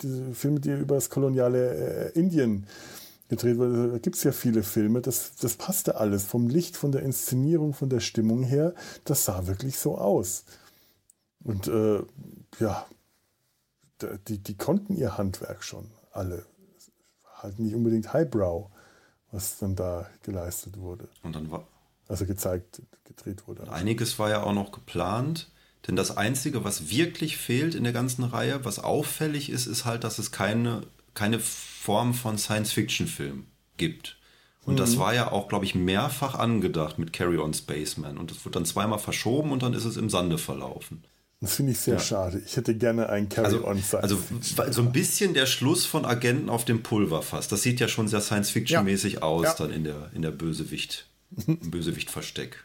[0.00, 2.66] diese Filme, die über das koloniale äh, Indien
[3.28, 3.92] gedreht wurden.
[3.92, 6.24] Da gibt es ja viele Filme, das, das passte alles.
[6.24, 10.44] Vom Licht, von der Inszenierung, von der Stimmung her, das sah wirklich so aus.
[11.42, 12.02] Und äh,
[12.58, 12.86] ja,
[14.28, 16.46] die, die konnten ihr Handwerk schon alle.
[17.36, 18.70] Halt nicht unbedingt Highbrow,
[19.30, 21.08] was dann da geleistet wurde.
[21.22, 21.66] Und dann war.
[22.08, 23.70] Also gezeigt, gedreht wurde.
[23.72, 25.50] Einiges war ja auch noch geplant.
[25.86, 30.04] Denn das Einzige, was wirklich fehlt in der ganzen Reihe, was auffällig ist, ist halt,
[30.04, 30.82] dass es keine,
[31.14, 33.46] keine Form von Science-Fiction-Film
[33.78, 34.18] gibt.
[34.66, 34.78] Und mhm.
[34.78, 38.18] das war ja auch, glaube ich, mehrfach angedacht mit Carry On Spaceman.
[38.18, 41.02] Und das wurde dann zweimal verschoben und dann ist es im Sande verlaufen.
[41.40, 42.00] Das finde ich sehr ja.
[42.00, 42.42] schade.
[42.44, 44.02] Ich hätte gerne ein Carry-On-Science.
[44.02, 44.18] Also,
[44.58, 47.48] also so ein bisschen der Schluss von Agenten auf dem Pulverfass.
[47.48, 49.22] Das sieht ja schon sehr Science-Fiction-mäßig ja.
[49.22, 49.54] aus, ja.
[49.54, 51.06] dann in der, in der Bösewicht,
[51.46, 52.62] im Bösewicht-Versteck.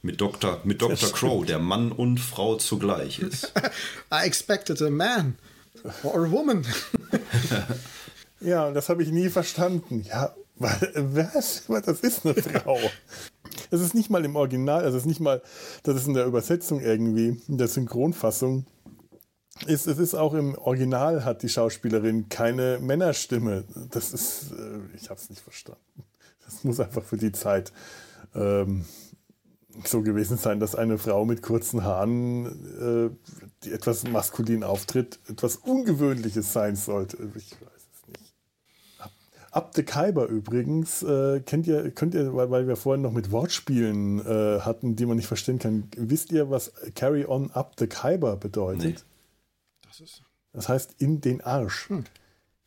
[0.00, 0.60] Mit Dr.
[0.64, 1.10] Mit Dr.
[1.12, 3.52] Crow, der Mann und Frau zugleich ist.
[4.12, 5.36] I expected a man
[6.02, 6.64] or a woman.
[8.40, 10.02] ja, und das habe ich nie verstanden.
[10.08, 11.64] Ja, was?
[11.84, 12.78] Das ist eine Frau.
[13.70, 15.42] Es ist nicht mal im Original, also es ist nicht mal,
[15.82, 18.66] das ist in der Übersetzung irgendwie, in der Synchronfassung.
[19.66, 23.64] Ist, es ist auch im Original hat die Schauspielerin keine Männerstimme.
[23.90, 25.80] Das ist, äh, ich habe es nicht verstanden.
[26.44, 27.72] Das muss einfach für die Zeit
[28.34, 28.84] ähm,
[29.84, 32.46] so gewesen sein, dass eine Frau mit kurzen Haaren
[33.10, 33.30] äh,
[33.64, 37.16] die etwas maskulin auftritt, etwas Ungewöhnliches sein sollte.
[37.34, 37.56] Ich.
[39.56, 43.30] Ab the Khyber übrigens, äh, kennt ihr, könnt ihr, weil, weil, wir vorhin noch mit
[43.30, 47.86] Wortspielen äh, hatten, die man nicht verstehen kann, wisst ihr, was Carry on up the
[47.86, 48.84] Khyber bedeutet?
[48.84, 48.94] Nee.
[49.88, 51.88] Das, ist das heißt in den Arsch.
[51.88, 52.04] Hm.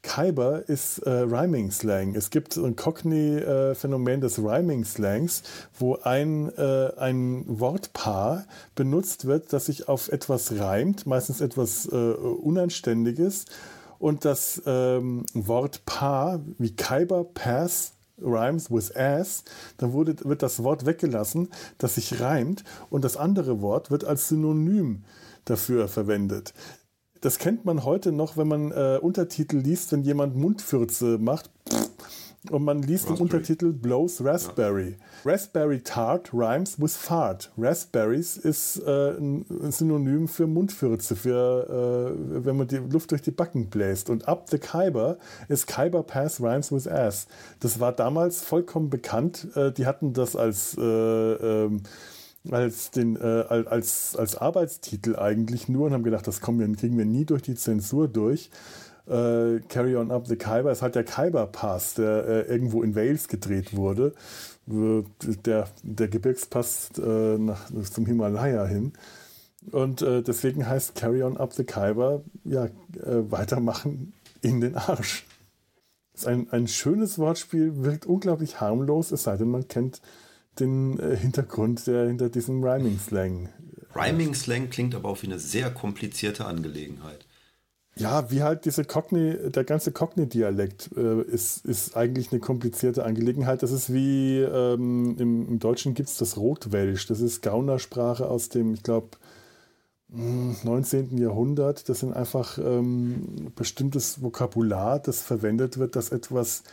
[0.01, 2.15] Kyber ist äh, Rhyming Slang.
[2.15, 5.43] Es gibt ein Cockney-Phänomen äh, des Rhyming Slangs,
[5.77, 11.95] wo ein, äh, ein Wortpaar benutzt wird, das sich auf etwas reimt, meistens etwas äh,
[11.95, 13.45] Unanständiges.
[13.99, 19.43] Und das ähm, Wortpaar wie Kyber Pass rhymes with ass,
[19.77, 24.29] dann wurde, wird das Wort weggelassen, das sich reimt, und das andere Wort wird als
[24.29, 25.03] Synonym
[25.45, 26.53] dafür verwendet
[27.21, 31.49] das kennt man heute noch, wenn man äh, Untertitel liest, wenn jemand Mundfürze macht.
[32.49, 33.17] Und man liest Raspberry.
[33.17, 34.95] im Untertitel Blows Raspberry.
[35.25, 35.31] Ja.
[35.31, 37.51] Raspberry Tart rhymes with fart.
[37.57, 43.31] Raspberries ist äh, ein Synonym für Mundfürze, für äh, wenn man die Luft durch die
[43.31, 44.09] Backen bläst.
[44.09, 45.17] Und Up the Khyber
[45.49, 47.27] ist Khyber Pass rhymes with ass.
[47.59, 49.47] Das war damals vollkommen bekannt.
[49.55, 51.83] Äh, die hatten das als äh, ähm,
[52.49, 56.97] als, den, äh, als, als Arbeitstitel eigentlich nur und haben gedacht, das kommen wir, kriegen
[56.97, 58.49] wir nie durch die Zensur durch.
[59.09, 62.95] Äh, Carry on up the Khyber ist halt der Khyber Pass, der äh, irgendwo in
[62.95, 64.13] Wales gedreht wurde.
[64.67, 68.93] Der, der Gebirgspass äh, nach, zum Himalaya hin.
[69.71, 72.69] Und äh, deswegen heißt Carry on up the Khyber ja äh,
[73.31, 75.25] weitermachen in den Arsch.
[76.13, 80.01] Ist ein, ein schönes Wortspiel, wirkt unglaublich harmlos, es sei denn, man kennt
[80.59, 83.49] den äh, Hintergrund, der hinter diesem Rhyming-Slang.
[83.95, 87.25] Rhyming-Slang klingt aber auch wie eine sehr komplizierte Angelegenheit.
[87.95, 93.61] Ja, wie halt diese Cockney, der ganze Cockney-Dialekt äh, ist, ist eigentlich eine komplizierte Angelegenheit.
[93.61, 97.07] Das ist wie ähm, im, im, Deutschen gibt es das Rotwelsch.
[97.07, 99.09] Das ist Gaunersprache aus dem, ich glaube,
[100.07, 101.17] 19.
[101.17, 101.89] Jahrhundert.
[101.89, 106.63] Das sind einfach ähm, bestimmtes Vokabular, das verwendet wird, das etwas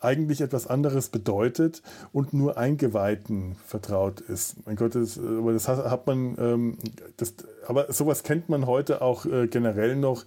[0.00, 1.82] eigentlich etwas anderes bedeutet
[2.12, 4.56] und nur Eingeweihten vertraut ist.
[4.66, 6.78] Mein Gott, das, aber das hat man, ähm,
[7.16, 7.34] das,
[7.66, 10.24] aber sowas kennt man heute auch äh, generell noch.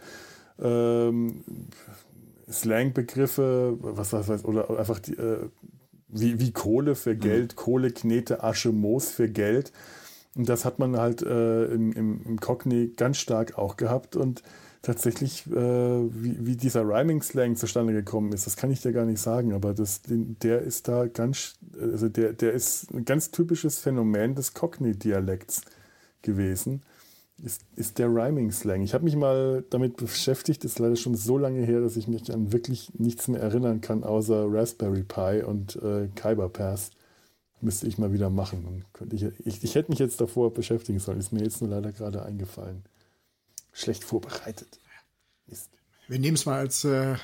[0.62, 1.44] Ähm,
[2.52, 5.50] Slangbegriffe, was weiß oder einfach die, äh,
[6.08, 7.20] wie, wie Kohle für mhm.
[7.20, 7.56] Geld, mhm.
[7.56, 9.72] Kohle, Knete, Asche, Moos für Geld.
[10.36, 14.44] Und das hat man halt äh, im, im, im Cockney ganz stark auch gehabt und
[14.82, 19.22] tatsächlich, äh, wie, wie dieser Rhyming-Slang zustande gekommen ist, das kann ich dir gar nicht
[19.22, 24.36] sagen, aber das, der ist da ganz, also der, der ist ein ganz typisches Phänomen
[24.36, 25.62] des Cockney-Dialekts
[26.22, 26.82] gewesen,
[27.44, 28.82] ist, ist der Rhyming-Slang.
[28.82, 32.32] Ich habe mich mal damit beschäftigt, ist leider schon so lange her, dass ich mich
[32.34, 36.92] an wirklich nichts mehr erinnern kann, außer Raspberry Pi und äh, Kyber Pass.
[37.62, 38.86] Müsste ich mal wieder machen.
[39.12, 42.24] ich, ich, ich hätte mich jetzt davor beschäftigen sollen, ist mir jetzt nur leider gerade
[42.24, 42.84] eingefallen
[43.80, 44.80] schlecht vorbereitet.
[45.48, 45.70] Mist.
[46.08, 47.16] Wir nehmen es mal als äh,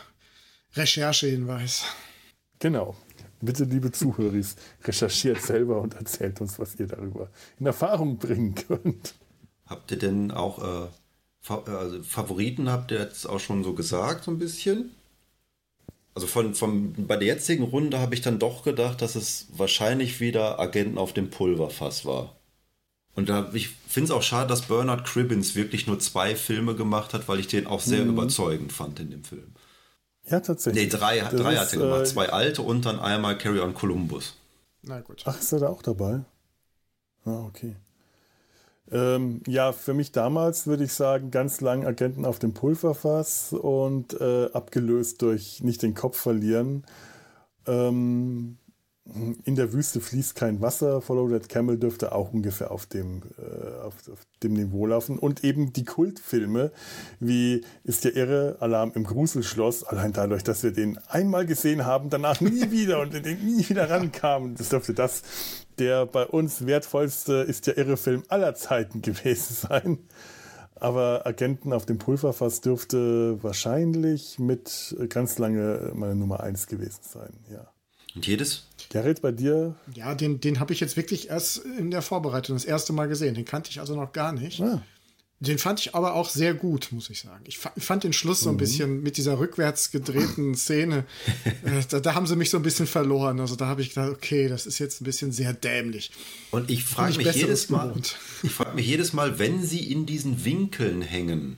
[0.74, 1.86] Recherchehinweis.
[2.60, 2.96] Genau.
[3.42, 4.42] Bitte, liebe Zuhörer,
[4.84, 7.30] recherchiert selber und erzählt uns, was ihr darüber
[7.60, 9.16] in Erfahrung bringen könnt.
[9.66, 10.88] Habt ihr denn auch äh,
[11.50, 14.92] also Favoriten, habt ihr jetzt auch schon so gesagt, so ein bisschen?
[16.14, 20.22] Also von, von, bei der jetzigen Runde habe ich dann doch gedacht, dass es wahrscheinlich
[20.22, 22.35] wieder Agenten auf dem Pulverfass war.
[23.16, 27.14] Und da, ich finde es auch schade, dass Bernard Cribbins wirklich nur zwei Filme gemacht
[27.14, 28.10] hat, weil ich den auch sehr mhm.
[28.10, 29.54] überzeugend fand in dem Film.
[30.28, 30.84] Ja, tatsächlich.
[30.84, 32.02] Nee, drei, drei ist, hat er gemacht.
[32.02, 34.36] Äh, zwei alte und dann einmal Carry on Columbus.
[34.82, 35.24] Na gut.
[35.26, 36.22] Ach, ist er da auch dabei?
[37.26, 37.76] Ah, okay.
[38.92, 44.20] Ähm, ja, für mich damals würde ich sagen, ganz lang Agenten auf dem Pulverfass und
[44.20, 46.84] äh, abgelöst durch nicht den Kopf verlieren.
[47.66, 48.58] Ähm,
[49.44, 51.00] in der Wüste fließt kein Wasser.
[51.00, 55.20] Follow That Camel dürfte auch ungefähr auf dem, äh, auf, auf, dem Niveau laufen.
[55.20, 56.72] Und eben die Kultfilme,
[57.20, 62.10] wie ist der irre Alarm im Gruselschloss, allein dadurch, dass wir den einmal gesehen haben,
[62.10, 64.56] danach nie wieder und den nie wieder rankamen.
[64.56, 65.22] Das dürfte das
[65.78, 70.00] der bei uns wertvollste ist der irre Film aller Zeiten gewesen sein.
[70.78, 77.34] Aber Agenten auf dem Pulverfass dürfte wahrscheinlich mit ganz lange meine Nummer eins gewesen sein,
[77.50, 77.72] ja.
[78.14, 79.76] Und jedes Gerrit, bei dir?
[79.94, 83.36] Ja, den, den habe ich jetzt wirklich erst in der Vorbereitung das erste Mal gesehen.
[83.36, 84.62] Den kannte ich also noch gar nicht.
[84.62, 84.82] Ah.
[85.42, 87.44] Den fand ich aber auch sehr gut, muss ich sagen.
[87.46, 88.60] Ich fand den Schluss so ein mhm.
[88.60, 91.06] bisschen mit dieser rückwärts gedrehten Szene.
[91.66, 93.42] äh, da, da, haben sie mich so ein bisschen verloren.
[93.42, 96.12] Also da habe ich gedacht, okay, das ist jetzt ein bisschen sehr dämlich.
[96.52, 97.94] Und ich frage mich jedes Mal,
[98.44, 101.58] ich frage mich jedes Mal, wenn sie in diesen Winkeln hängen,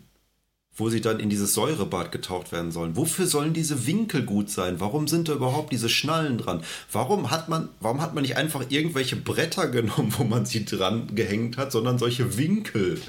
[0.77, 2.95] wo sie dann in dieses Säurebad getaucht werden sollen.
[2.95, 4.79] Wofür sollen diese Winkel gut sein?
[4.79, 6.63] Warum sind da überhaupt diese Schnallen dran?
[6.91, 11.15] Warum hat man, warum hat man nicht einfach irgendwelche Bretter genommen, wo man sie dran
[11.15, 13.01] gehängt hat, sondern solche Winkel?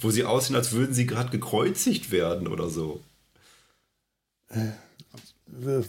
[0.00, 3.00] Wo sie aussehen, als würden sie gerade gekreuzigt werden oder so.
[4.48, 4.72] Äh,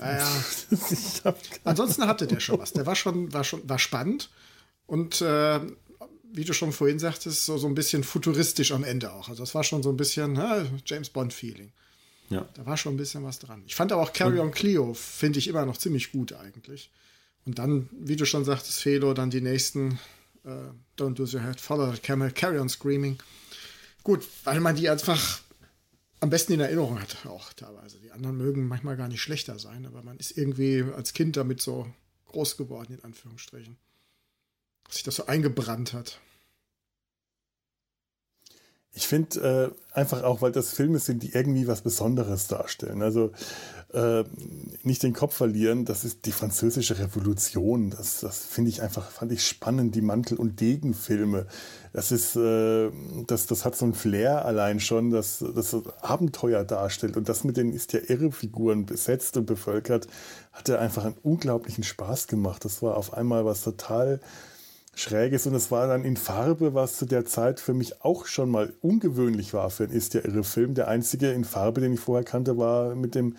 [0.02, 1.34] ja.
[1.64, 2.74] Ansonsten hatte der schon was.
[2.74, 4.30] Der war schon, war schon, war spannend.
[4.86, 5.60] Und äh,
[6.34, 9.30] wie du schon vorhin sagtest, so, so ein bisschen futuristisch am Ende auch.
[9.30, 11.72] Also das war schon so ein bisschen na, James Bond-Feeling.
[12.30, 12.48] Ja.
[12.54, 13.64] Da war schon ein bisschen was dran.
[13.66, 16.90] Ich fand aber auch Carry on Cleo, finde ich immer noch ziemlich gut eigentlich.
[17.46, 20.00] Und dann, wie du schon sagtest, Felo, dann die nächsten
[20.46, 23.18] äh, Don't Lose Your Head, Follow the Camel, Carry on Screaming.
[24.04, 25.42] Gut, weil man die einfach
[26.22, 28.00] am besten in Erinnerung hat, auch teilweise.
[28.00, 31.62] Die anderen mögen manchmal gar nicht schlechter sein, aber man ist irgendwie als Kind damit
[31.62, 31.92] so
[32.28, 33.78] groß geworden, in Anführungsstrichen.
[34.92, 36.20] Sich das so eingebrannt hat.
[38.94, 43.02] Ich finde äh, einfach auch, weil das Filme sind, die irgendwie was Besonderes darstellen.
[43.02, 43.32] Also
[43.94, 44.26] äh,
[44.84, 47.92] nicht den Kopf verlieren, das ist die französische Revolution.
[47.92, 51.48] Das, das finde ich einfach, fand ich spannend, die Mantel- und Degenfilme.
[51.94, 52.92] Das ist, äh,
[53.28, 57.16] das, das hat so ein Flair allein schon, dass das Abenteuer darstellt.
[57.16, 60.08] Und das mit den ist ja irre Figuren besetzt und bevölkert,
[60.52, 62.66] hat er einfach einen unglaublichen Spaß gemacht.
[62.66, 64.20] Das war auf einmal was total
[65.02, 68.50] Schräges und es war dann in Farbe, was zu der Zeit für mich auch schon
[68.50, 70.76] mal ungewöhnlich war für einen Ist ja irre Film.
[70.76, 73.36] Der einzige in Farbe, den ich vorher kannte, war mit dem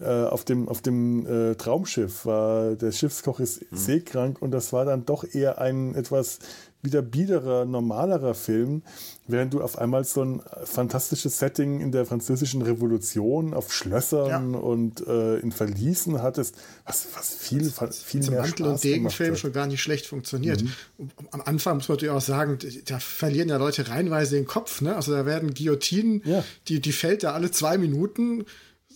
[0.00, 2.24] äh, auf dem, auf dem äh, Traumschiff.
[2.24, 3.76] War, der Schiffskoch ist mhm.
[3.76, 6.38] seekrank und das war dann doch eher ein etwas
[6.82, 8.82] wieder biederer, normalerer Film,
[9.26, 14.58] während du auf einmal so ein fantastisches Setting in der französischen Revolution auf Schlössern ja.
[14.58, 16.54] und äh, in Verließen hattest,
[16.84, 20.62] was, was viel, was, viel mehr Mantel- Spaß und Degenfilm schon gar nicht schlecht funktioniert.
[20.62, 21.10] Mhm.
[21.32, 24.94] Am Anfang muss man natürlich auch sagen, da verlieren ja Leute reinweise den Kopf, ne?
[24.94, 26.44] Also da werden Guillotinen, ja.
[26.68, 28.44] die, die fällt da alle zwei Minuten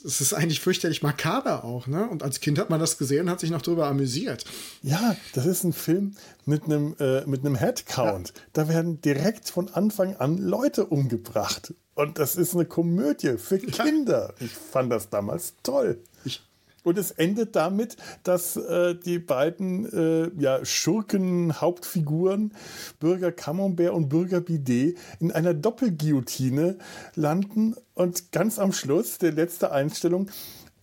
[0.04, 2.08] es ist eigentlich fürchterlich makaber auch, ne?
[2.08, 4.44] Und als Kind hat man das gesehen und hat sich noch darüber amüsiert.
[4.82, 8.28] Ja, das ist ein Film mit einem, äh, mit einem Headcount.
[8.28, 8.34] Ja.
[8.52, 11.74] Da werden direkt von Anfang an Leute umgebracht.
[11.94, 14.34] Und das ist eine Komödie für Kinder.
[14.38, 14.46] Ja.
[14.46, 16.02] Ich fand das damals toll.
[16.24, 16.42] Ich
[16.84, 22.52] und es endet damit, dass äh, die beiden äh, ja, Schurken-Hauptfiguren,
[23.00, 26.78] Bürger Camembert und Bürger Bidet, in einer Doppelguillotine
[27.14, 27.74] landen.
[27.94, 30.30] Und ganz am Schluss, der letzte Einstellung,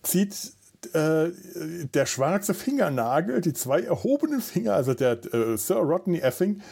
[0.02, 0.52] zieht
[0.94, 1.30] äh,
[1.94, 6.62] der schwarze Fingernagel, die zwei erhobenen Finger, also der äh, Sir Rodney Effing,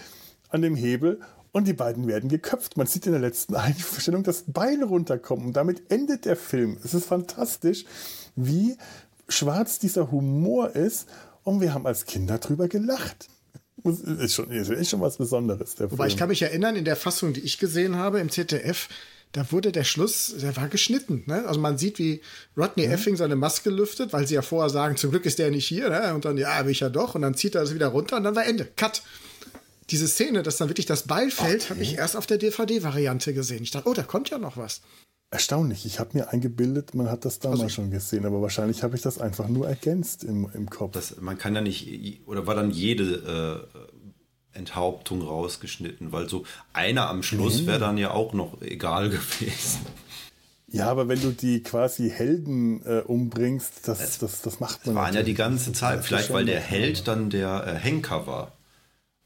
[0.49, 1.20] an dem Hebel
[1.53, 2.76] und die beiden werden geköpft.
[2.76, 6.79] Man sieht in der letzten Einstellung das Bein runterkommen und damit endet der Film.
[6.85, 7.85] Es ist fantastisch,
[8.37, 8.76] wie
[9.29, 11.09] schwarz dieser Humor ist
[11.45, 13.29] und wir haben als Kinder drüber gelacht.
[13.85, 15.79] Ist schon, ist schon was Besonderes.
[15.79, 16.09] Wobei Film.
[16.09, 18.89] ich kann mich erinnern, in der Fassung, die ich gesehen habe im ZDF,
[19.33, 21.22] da wurde der Schluss, der war geschnitten.
[21.26, 21.47] Ne?
[21.47, 22.22] Also man sieht, wie
[22.57, 22.93] Rodney ja.
[22.93, 25.91] Effing seine Maske lüftet, weil sie ja vorher sagen, zum Glück ist der nicht hier.
[25.91, 26.14] Ne?
[26.14, 27.14] Und dann, ja, bin ich ja doch.
[27.14, 28.66] Und dann zieht er das wieder runter und dann war Ende.
[28.76, 29.03] Cut.
[29.91, 31.70] Diese Szene, dass dann wirklich das Beil fällt, okay.
[31.70, 33.62] habe ich erst auf der DVD-Variante gesehen.
[33.62, 34.83] Ich dachte, oh, da kommt ja noch was.
[35.31, 35.85] Erstaunlich.
[35.85, 39.03] Ich habe mir eingebildet, man hat das damals also, schon gesehen, aber wahrscheinlich habe ich
[39.03, 40.93] das einfach nur ergänzt im, im Kopf.
[40.93, 43.68] Das, man kann ja nicht, oder war dann jede
[44.55, 47.66] äh, Enthauptung rausgeschnitten, weil so einer am Schluss nee.
[47.66, 49.81] wäre dann ja auch noch egal gewesen.
[50.70, 54.95] Ja, aber wenn du die quasi Helden äh, umbringst, das, das, das, das macht man.
[54.95, 56.05] Das waren ja die ganze Zeit.
[56.05, 58.53] Vielleicht, weil der Held dann der äh, Henker war.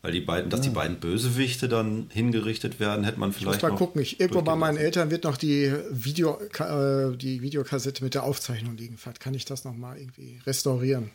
[0.02, 0.64] Weil die beiden, dass ja.
[0.64, 3.58] die beiden Bösewichte dann hingerichtet werden, hätte man vielleicht.
[3.58, 4.02] Ich muss mal gucken.
[4.02, 8.76] Ich, irgendwo bei meinen Eltern wird noch die, Video, äh, die Videokassette mit der Aufzeichnung
[8.76, 8.98] liegen.
[8.98, 11.12] Vielleicht kann ich das nochmal irgendwie restaurieren.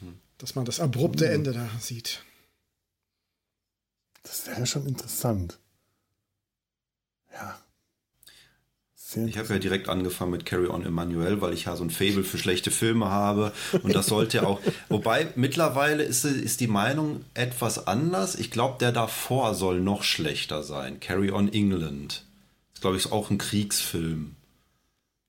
[0.00, 0.14] Hm.
[0.38, 1.34] Dass man das abrupte hm.
[1.34, 2.24] Ende da sieht.
[4.22, 5.58] Das wäre schon interessant.
[7.34, 7.61] Ja.
[9.16, 12.24] Ich habe ja direkt angefangen mit Carry On Emmanuel, weil ich ja so ein Fable
[12.24, 13.52] für schlechte Filme habe.
[13.82, 14.60] Und das sollte auch.
[14.88, 18.34] Wobei mittlerweile ist, ist die Meinung etwas anders.
[18.34, 21.00] Ich glaube, der davor soll noch schlechter sein.
[21.00, 22.24] Carry On England.
[22.74, 24.36] Das glaube ich ist auch ein Kriegsfilm.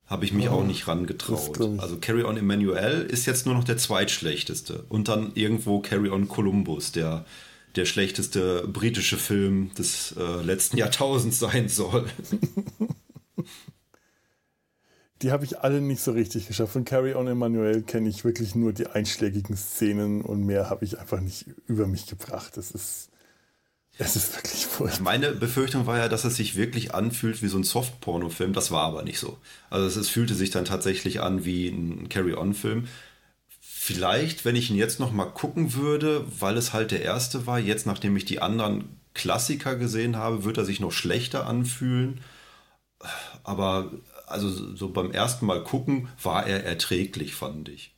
[0.06, 1.58] Habe ich mich oh, auch nicht rangetraut.
[1.78, 4.84] Also Carry On Emmanuel ist jetzt nur noch der zweitschlechteste.
[4.88, 7.24] Und dann irgendwo Carry On Columbus, der
[7.76, 12.06] der schlechteste britische Film des äh, letzten Jahrtausends sein soll.
[15.24, 16.74] die habe ich alle nicht so richtig geschafft.
[16.74, 20.98] Von Carry On Emmanuel kenne ich wirklich nur die einschlägigen Szenen und mehr habe ich
[20.98, 22.58] einfach nicht über mich gebracht.
[22.58, 23.08] Das ist,
[23.96, 25.02] es ist wirklich furchtbar.
[25.02, 28.52] Meine Befürchtung war ja, dass es sich wirklich anfühlt wie so ein Soft-Porno-Film.
[28.52, 29.38] Das war aber nicht so.
[29.70, 32.86] Also es, es fühlte sich dann tatsächlich an wie ein Carry On-Film.
[33.60, 37.58] Vielleicht, wenn ich ihn jetzt noch mal gucken würde, weil es halt der erste war,
[37.58, 42.20] jetzt nachdem ich die anderen Klassiker gesehen habe, wird er sich noch schlechter anfühlen.
[43.42, 43.90] Aber
[44.34, 47.94] also so beim ersten Mal gucken, war er erträglich, fand ich.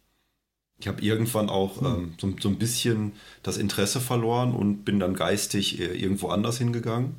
[0.79, 1.87] Ich habe irgendwann auch hm.
[1.87, 3.13] ähm, so, so, ein bisschen
[3.43, 7.17] das Interesse verloren und bin dann geistig äh, irgendwo anders hingegangen.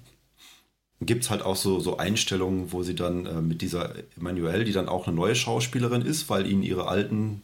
[1.01, 4.73] gibt es halt auch so, so Einstellungen, wo sie dann äh, mit dieser Emanuelle, die
[4.73, 7.41] dann auch eine neue Schauspielerin ist, weil ihnen ihre alten,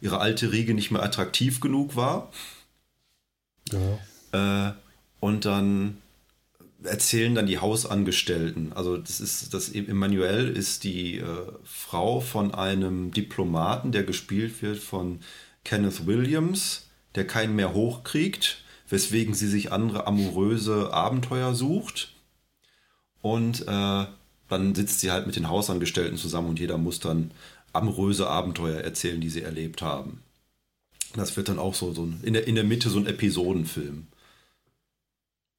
[0.00, 2.30] ihre alte Riege nicht mehr attraktiv genug war.
[3.72, 4.68] Ja.
[4.68, 4.72] Äh,
[5.18, 5.98] und dann
[6.84, 8.72] erzählen dann die Hausangestellten.
[8.72, 11.24] Also das ist das Emanuel ist die äh,
[11.64, 15.20] Frau von einem Diplomaten, der gespielt wird von
[15.64, 22.14] Kenneth Williams, der keinen mehr hochkriegt, weswegen sie sich andere amoröse Abenteuer sucht.
[23.22, 24.06] Und äh,
[24.48, 27.30] dann sitzt sie halt mit den Hausangestellten zusammen und jeder muss dann
[27.72, 30.22] amoröse Abenteuer erzählen, die sie erlebt haben.
[31.14, 34.06] Das wird dann auch so, so in, der, in der Mitte so ein Episodenfilm.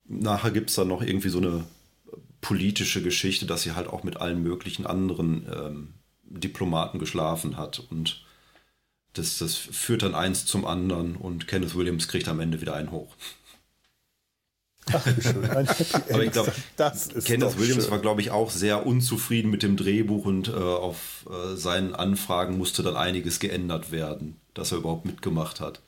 [0.06, 1.64] Nachher gibt es dann noch irgendwie so eine
[2.41, 5.93] politische Geschichte, dass sie halt auch mit allen möglichen anderen ähm,
[6.24, 7.80] Diplomaten geschlafen hat.
[7.80, 8.26] Und
[9.14, 12.91] das, das führt dann eins zum anderen und Kenneth Williams kriegt am Ende wieder einen
[12.91, 13.16] hoch.
[14.91, 15.45] Ach, schön.
[15.45, 15.68] Ein
[16.12, 16.52] Aber ich glaube,
[17.24, 17.91] Kenneth Williams schön.
[17.91, 22.58] war, glaube ich, auch sehr unzufrieden mit dem Drehbuch und äh, auf äh, seinen Anfragen
[22.58, 25.82] musste dann einiges geändert werden, dass er überhaupt mitgemacht hat.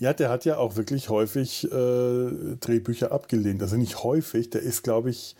[0.00, 3.60] Ja, der hat ja auch wirklich häufig äh, Drehbücher abgelehnt.
[3.62, 5.34] Also nicht häufig, der ist, glaube ich,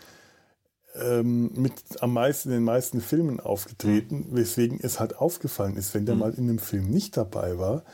[0.96, 4.36] ähm, mit am meisten in den meisten Filmen aufgetreten, mhm.
[4.36, 6.20] weswegen es halt aufgefallen ist, wenn der mhm.
[6.20, 7.84] mal in einem Film nicht dabei war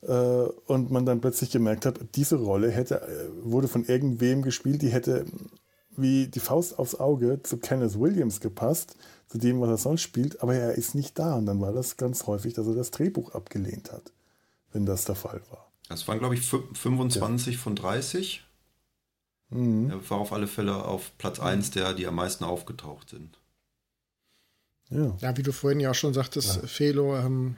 [0.00, 4.82] äh, und man dann plötzlich gemerkt hat, diese Rolle hätte, äh, wurde von irgendwem gespielt,
[4.82, 5.26] die hätte
[5.96, 8.96] wie die Faust aufs Auge zu Kenneth Williams gepasst,
[9.28, 11.36] zu dem, was er sonst spielt, aber er ist nicht da.
[11.36, 14.12] Und dann war das ganz häufig, dass er das Drehbuch abgelehnt hat,
[14.72, 15.69] wenn das der Fall war.
[15.90, 17.60] Das waren, glaube ich, 25 ja.
[17.60, 18.44] von 30.
[19.50, 19.90] Mhm.
[19.90, 23.36] Er war auf alle Fälle auf Platz 1 der, die am meisten aufgetaucht sind.
[24.88, 26.68] Ja, ja wie du vorhin ja auch schon sagtest, ja.
[26.68, 27.56] Felo, ähm,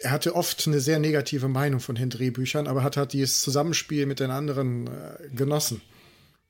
[0.00, 4.06] er hatte oft eine sehr negative Meinung von den Drehbüchern, aber hat halt dieses Zusammenspiel
[4.06, 5.82] mit den anderen äh, genossen,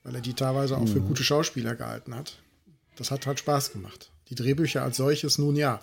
[0.04, 0.88] weil er die teilweise auch mhm.
[0.88, 2.38] für gute Schauspieler gehalten hat.
[2.94, 4.12] Das hat halt Spaß gemacht.
[4.28, 5.80] Die Drehbücher als solches nun ja.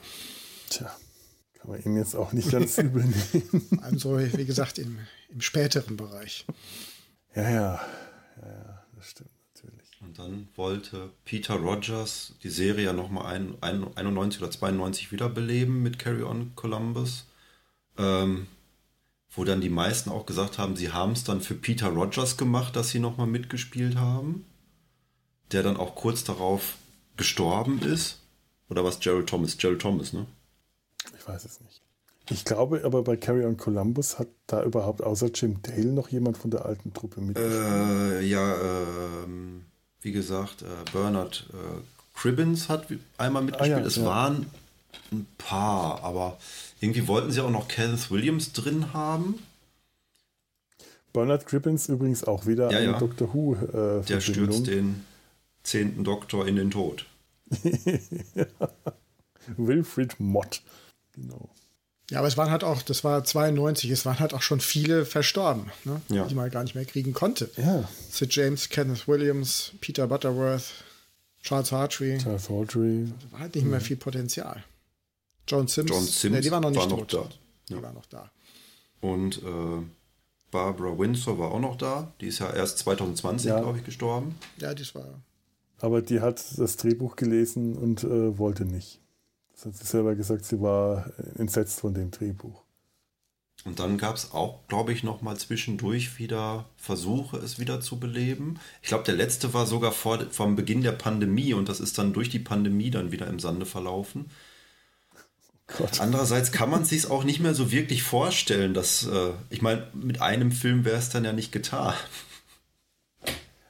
[0.69, 0.95] Tja,
[1.63, 3.79] kann man ihm jetzt auch nicht ganz übel nehmen.
[3.81, 4.99] Also, wie gesagt, im,
[5.29, 6.45] im späteren Bereich.
[7.35, 7.81] Ja, ja, ja,
[8.41, 10.01] ja, das stimmt natürlich.
[10.01, 16.23] Und dann wollte Peter Rogers die Serie ja nochmal 91 oder 92 wiederbeleben mit Carry
[16.23, 17.27] On Columbus.
[17.97, 18.47] Ähm,
[19.35, 22.75] wo dann die meisten auch gesagt haben, sie haben es dann für Peter Rogers gemacht,
[22.75, 24.45] dass sie nochmal mitgespielt haben.
[25.53, 26.75] Der dann auch kurz darauf
[27.15, 28.19] gestorben ist.
[28.69, 29.57] Oder was Gerald Thomas?
[29.57, 30.27] Gerald Thomas, ne?
[31.17, 31.81] Ich weiß es nicht.
[32.29, 36.37] Ich glaube aber bei Carry on Columbus hat da überhaupt außer Jim Dale noch jemand
[36.37, 37.61] von der alten Truppe mitgespielt.
[37.61, 39.27] Äh, ja, äh,
[40.01, 41.81] wie gesagt, äh, Bernard äh,
[42.17, 42.87] Cribbins hat
[43.17, 43.77] einmal mitgespielt.
[43.77, 44.05] Ah, ja, es ja.
[44.05, 44.45] waren
[45.11, 46.37] ein paar, aber
[46.79, 49.39] irgendwie wollten sie auch noch Kenneth Williams drin haben.
[51.11, 52.99] Bernard Cribbins übrigens auch wieder ja, ja.
[52.99, 53.55] Doctor Who.
[53.55, 55.05] Äh, Der stürzt den
[55.63, 57.05] zehnten Doktor in den Tod.
[59.57, 60.61] Wilfried Mott.
[61.13, 61.49] Genau.
[62.09, 65.05] Ja, aber es waren halt auch, das war 92, es waren halt auch schon viele
[65.05, 66.01] verstorben, ne?
[66.09, 66.25] ja.
[66.25, 67.49] die man gar nicht mehr kriegen konnte.
[67.55, 67.87] Ja.
[68.09, 70.83] Sid James, Kenneth Williams, Peter Butterworth,
[71.41, 72.17] Charles Hartree.
[72.17, 73.05] Charles Hartree.
[73.05, 74.63] Da war halt nicht mehr viel Potenzial.
[75.47, 75.89] John Sims.
[75.89, 76.35] John Sims.
[76.35, 77.13] Nee, die war noch nicht war noch tot.
[77.69, 77.75] Da.
[77.75, 78.31] Die war noch da.
[79.01, 79.83] Und äh,
[80.51, 82.13] Barbara Windsor war auch noch da.
[82.21, 83.59] Die ist ja erst 2020, ja.
[83.59, 84.35] glaube ich, gestorben.
[84.57, 85.21] Ja, das war.
[85.79, 88.99] Aber die hat das Drehbuch gelesen und äh, wollte nicht.
[89.63, 91.05] Das hat sie selber gesagt, sie war
[91.37, 92.63] entsetzt von dem Drehbuch.
[93.63, 97.97] Und dann gab es auch, glaube ich, noch mal zwischendurch wieder Versuche, es wieder zu
[97.97, 98.59] beleben.
[98.81, 102.11] Ich glaube, der letzte war sogar vor vom Beginn der Pandemie und das ist dann
[102.11, 104.29] durch die Pandemie dann wieder im Sande verlaufen.
[105.77, 106.01] Gott.
[106.01, 110.21] Andererseits kann man sich auch nicht mehr so wirklich vorstellen, dass, äh, ich meine, mit
[110.21, 111.93] einem Film wäre es dann ja nicht getan.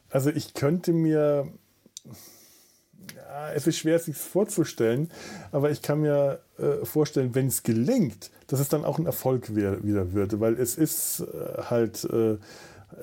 [0.09, 1.53] Also ich könnte mir
[3.55, 5.09] es ist schwer, sich vorzustellen,
[5.51, 9.55] aber ich kann mir äh, vorstellen, wenn es gelingt, dass es dann auch ein Erfolg
[9.55, 12.37] wär, wieder wird, weil es ist äh, halt äh,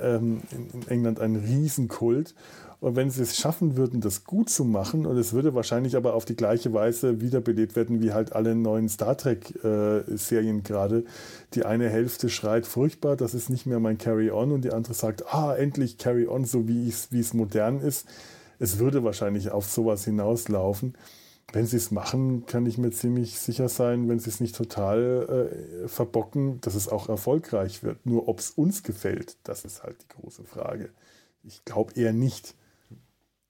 [0.01, 2.35] ähm, in, in, England ein Riesenkult.
[2.81, 6.15] Und wenn sie es schaffen würden, das gut zu machen, und es würde wahrscheinlich aber
[6.15, 11.05] auf die gleiche Weise wiederbelebt werden, wie halt alle neuen Star Trek-Serien äh, gerade.
[11.53, 15.35] Die eine Hälfte schreit furchtbar, das ist nicht mehr mein Carry-On, und die andere sagt,
[15.35, 18.07] ah, endlich Carry-On, so wie es modern ist
[18.61, 20.97] es würde wahrscheinlich auf sowas hinauslaufen.
[21.53, 25.51] Wenn sie es machen, kann ich mir ziemlich sicher sein, wenn sie es nicht total
[25.85, 28.07] äh, verbocken, dass es auch erfolgreich wird.
[28.07, 30.91] Nur ob es uns gefällt, das ist halt die große Frage.
[31.43, 32.55] Ich glaube eher nicht.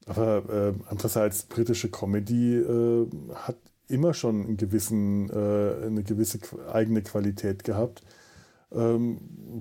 [0.07, 3.57] Aber äh, andererseits, britische Comedy äh, hat
[3.89, 6.39] immer schon einen gewissen, äh, eine gewisse
[6.73, 8.03] eigene Qualität gehabt.
[8.73, 9.59] Ähm,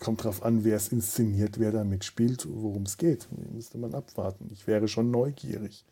[0.00, 3.28] kommt drauf an, wer es inszeniert, wer da mitspielt, worum es geht.
[3.52, 4.48] Müsste man abwarten.
[4.52, 5.84] Ich wäre schon neugierig,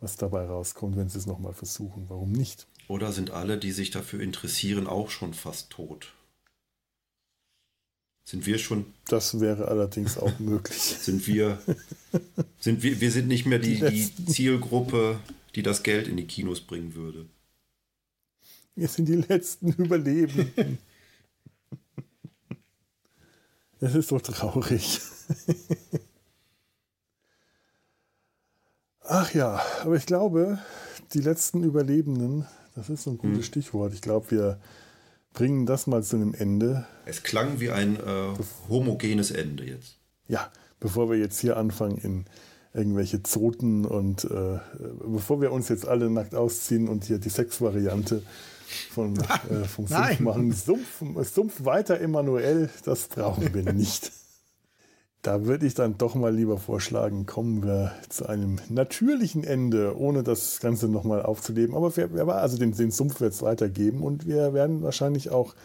[0.00, 2.06] was dabei rauskommt, wenn sie es nochmal versuchen.
[2.08, 2.66] Warum nicht?
[2.88, 6.14] Oder sind alle, die sich dafür interessieren, auch schon fast tot?
[8.24, 8.86] Sind wir schon.
[9.08, 10.78] Das wäre allerdings auch möglich.
[10.78, 11.60] Sind wir.
[12.58, 15.18] Sind wir, wir sind nicht mehr die, die Zielgruppe,
[15.54, 17.26] die das Geld in die Kinos bringen würde.
[18.76, 20.78] Wir sind die letzten Überlebenden.
[23.80, 25.00] Es ist so traurig.
[29.08, 30.58] Ach ja, aber ich glaube,
[31.12, 33.44] die letzten Überlebenden, das ist so ein gutes hm.
[33.44, 33.92] Stichwort.
[33.92, 34.58] Ich glaube, wir
[35.32, 36.86] bringen das mal zu einem Ende.
[37.04, 38.32] Es klang wie ein äh,
[38.68, 39.98] homogenes Ende jetzt.
[40.26, 40.50] Ja,
[40.80, 42.24] bevor wir jetzt hier anfangen in
[42.72, 44.58] irgendwelche Zoten und äh,
[45.04, 48.22] bevor wir uns jetzt alle nackt ausziehen und hier die Sexvariante
[48.90, 50.52] von, äh, vom Sumpf machen.
[50.52, 54.12] Sumpf, Sumpf weiter Emanuel, das brauchen wir nicht.
[55.22, 60.22] Da würde ich dann doch mal lieber vorschlagen, kommen wir zu einem natürlichen Ende, ohne
[60.22, 61.74] das Ganze nochmal aufzuleben.
[61.74, 65.56] Aber wer war also den, den Sumpf wird es weitergeben und wir werden wahrscheinlich auch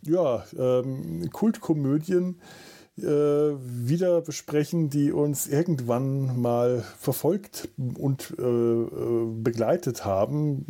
[0.00, 2.40] ja, ähm, Kultkomödien
[2.98, 10.66] äh, wieder besprechen, die uns irgendwann mal verfolgt und äh, äh begleitet haben.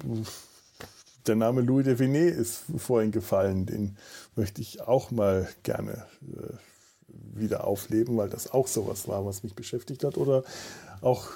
[1.27, 3.97] Der Name Louis de Vinet ist vorhin gefallen, den
[4.35, 6.55] möchte ich auch mal gerne äh,
[7.35, 10.19] wieder aufleben, weil das auch sowas war, was mich beschäftigt hat.
[10.19, 10.43] Oder
[11.01, 11.29] auch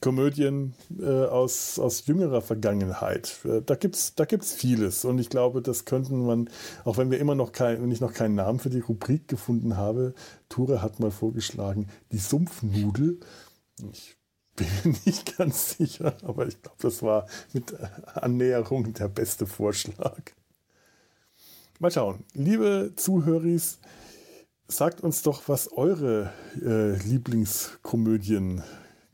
[0.00, 3.38] Komödien äh, aus, aus jüngerer Vergangenheit.
[3.44, 5.04] Äh, da gibt es da gibt's vieles.
[5.04, 6.48] Und ich glaube, das könnten man,
[6.84, 9.76] auch wenn wir immer noch kein, wenn ich noch keinen Namen für die Rubrik gefunden
[9.76, 10.14] habe,
[10.48, 13.20] Ture hat mal vorgeschlagen, die Sumpfnudel.
[13.92, 14.16] Ich
[14.56, 17.74] bin mir nicht ganz sicher, aber ich glaube, das war mit
[18.14, 20.20] Annäherung der beste Vorschlag.
[21.78, 22.24] Mal schauen.
[22.34, 23.58] Liebe Zuhörer,
[24.68, 26.32] sagt uns doch, was eure
[26.62, 28.62] äh, Lieblingskomödien,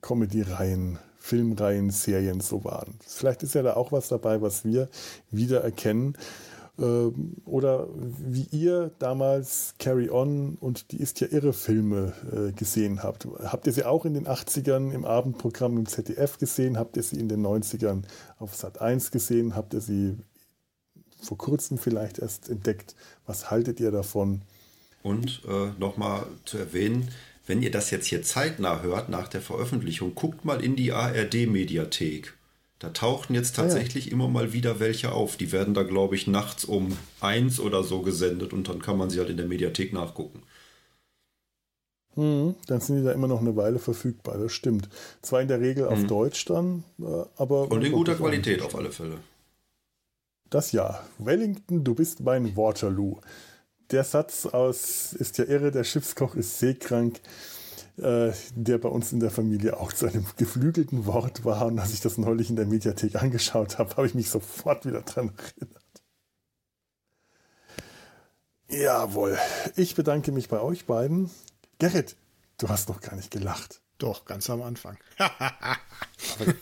[0.02, 2.94] Comedy-Reihen, Filmreihen, Serien so waren.
[3.06, 4.88] Vielleicht ist ja da auch was dabei, was wir
[5.30, 6.16] wieder erkennen.
[6.78, 13.02] Ähm, oder wie ihr damals Carry On und die ist ja irre Filme äh, gesehen
[13.02, 13.26] habt.
[13.44, 16.78] Habt ihr sie auch in den 80ern im Abendprogramm im ZDF gesehen?
[16.78, 18.02] Habt ihr sie in den 90ern
[18.38, 19.56] auf Sat 1 gesehen?
[19.56, 20.18] Habt ihr sie
[21.22, 22.94] vor kurzem vielleicht erst entdeckt?
[23.24, 24.42] Was haltet ihr davon?
[25.02, 27.08] Und äh, nochmal zu erwähnen,
[27.46, 32.35] wenn ihr das jetzt hier zeitnah hört nach der Veröffentlichung, guckt mal in die ARD-Mediathek.
[32.78, 34.12] Da tauchen jetzt tatsächlich ja.
[34.12, 35.36] immer mal wieder welche auf.
[35.36, 39.08] Die werden da, glaube ich, nachts um eins oder so gesendet und dann kann man
[39.08, 40.42] sie halt in der Mediathek nachgucken.
[42.14, 44.88] Hm, dann sind die da immer noch eine Weile verfügbar, das stimmt.
[45.22, 46.08] Zwar in der Regel auf hm.
[46.08, 47.04] Deutsch dann, äh,
[47.36, 47.70] aber.
[47.70, 49.18] Und in guter Qualität auf alle Fälle.
[50.48, 51.02] Das ja.
[51.18, 53.18] Wellington, du bist mein Waterloo
[53.90, 57.20] der Satz aus Ist ja irre, der Schiffskoch ist seekrank,
[57.98, 61.66] äh, der bei uns in der Familie auch zu einem geflügelten Wort war.
[61.66, 65.02] Und als ich das neulich in der Mediathek angeschaut habe, habe ich mich sofort wieder
[65.02, 65.82] dran erinnert.
[68.68, 69.38] Jawohl.
[69.76, 71.30] Ich bedanke mich bei euch beiden.
[71.78, 72.16] Gerrit,
[72.58, 73.80] du hast noch gar nicht gelacht.
[73.98, 74.98] Doch, ganz am Anfang.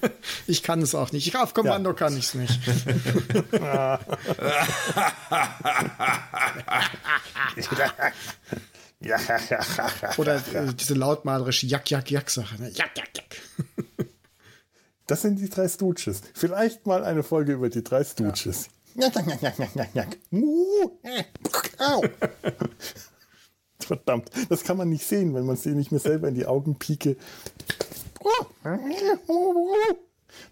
[0.47, 1.27] ich kann es auch nicht.
[1.27, 1.97] Ich auf Kommando ja.
[1.97, 2.61] kann ich es nicht.
[10.19, 12.61] Oder äh, diese lautmalerische Jack, Jack, Jack-Sache.
[12.61, 12.71] Ne?
[12.75, 13.37] Jack, Jack, Jack.
[15.07, 16.23] Das sind die drei Stooges.
[16.33, 18.71] Vielleicht mal eine Folge über die drei Stooges.
[18.95, 19.11] Ja.
[23.81, 26.79] Verdammt, das kann man nicht sehen, wenn man sie nicht mehr selber in die Augen
[26.79, 27.17] pieke.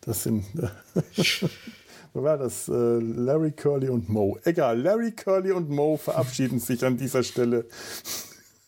[0.02, 0.44] Das sind.
[2.12, 2.68] Wo war das?
[2.68, 4.38] Äh, Larry Curly und Mo.
[4.44, 7.64] Egal, Larry Curly und Mo verabschieden sich an dieser Stelle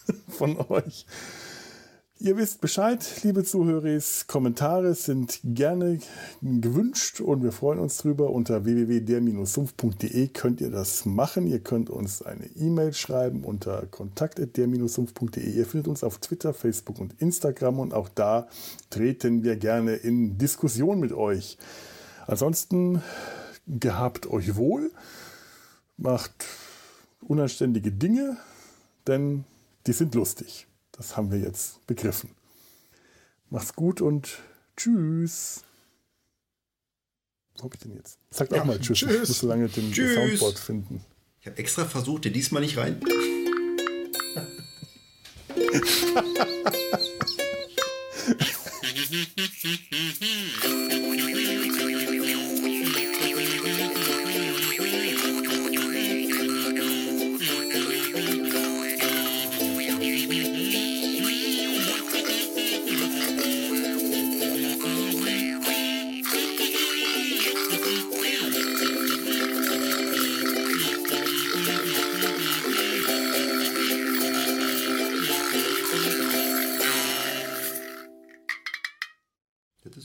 [0.28, 1.06] von euch.
[2.20, 4.00] Ihr wisst Bescheid, liebe Zuhörer.
[4.28, 5.98] Kommentare sind gerne
[6.40, 8.30] gewünscht und wir freuen uns drüber.
[8.30, 11.46] Unter www.der-sumpf.de könnt ihr das machen.
[11.46, 15.50] Ihr könnt uns eine E-Mail schreiben unter kontakt.der-sumpf.de.
[15.50, 18.46] Ihr findet uns auf Twitter, Facebook und Instagram und auch da
[18.90, 21.58] treten wir gerne in Diskussion mit euch.
[22.26, 23.02] Ansonsten
[23.66, 24.92] gehabt euch wohl,
[25.96, 26.46] macht
[27.20, 28.36] unanständige Dinge,
[29.06, 29.44] denn
[29.86, 30.66] die sind lustig.
[30.92, 32.30] Das haben wir jetzt begriffen.
[33.50, 34.38] Macht's gut und
[34.76, 35.62] tschüss.
[37.56, 38.18] Wo hab ich denn jetzt?
[38.30, 38.98] Sagt ja, auch mal Tschüss.
[38.98, 39.22] tschüss.
[39.22, 40.14] Ich muss so lange den tschüss.
[40.14, 41.04] Soundboard finden.
[41.40, 43.00] Ich habe extra versucht, dir diesmal nicht rein.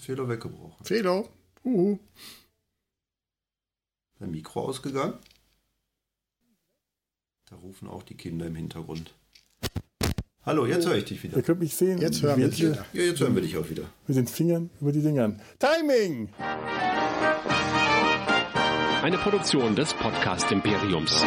[0.10, 0.84] Fehler weggebrochen.
[0.84, 1.23] Fehler.
[1.64, 1.99] Uhu.
[4.19, 5.14] Sein Mikro ausgegangen.
[7.48, 9.14] Da rufen auch die Kinder im Hintergrund.
[10.48, 11.38] Hallo, jetzt höre ich dich wieder.
[11.38, 11.99] Ihr könnt mich sehen.
[11.99, 12.86] Jetzt hören wir dich wieder.
[12.91, 13.84] Ja, jetzt hören wir dich auch wieder.
[14.07, 15.40] Mit den Fingern über die Dingern.
[15.60, 16.34] Timing!
[19.03, 21.23] Eine Produktion des Podcast Imperiums.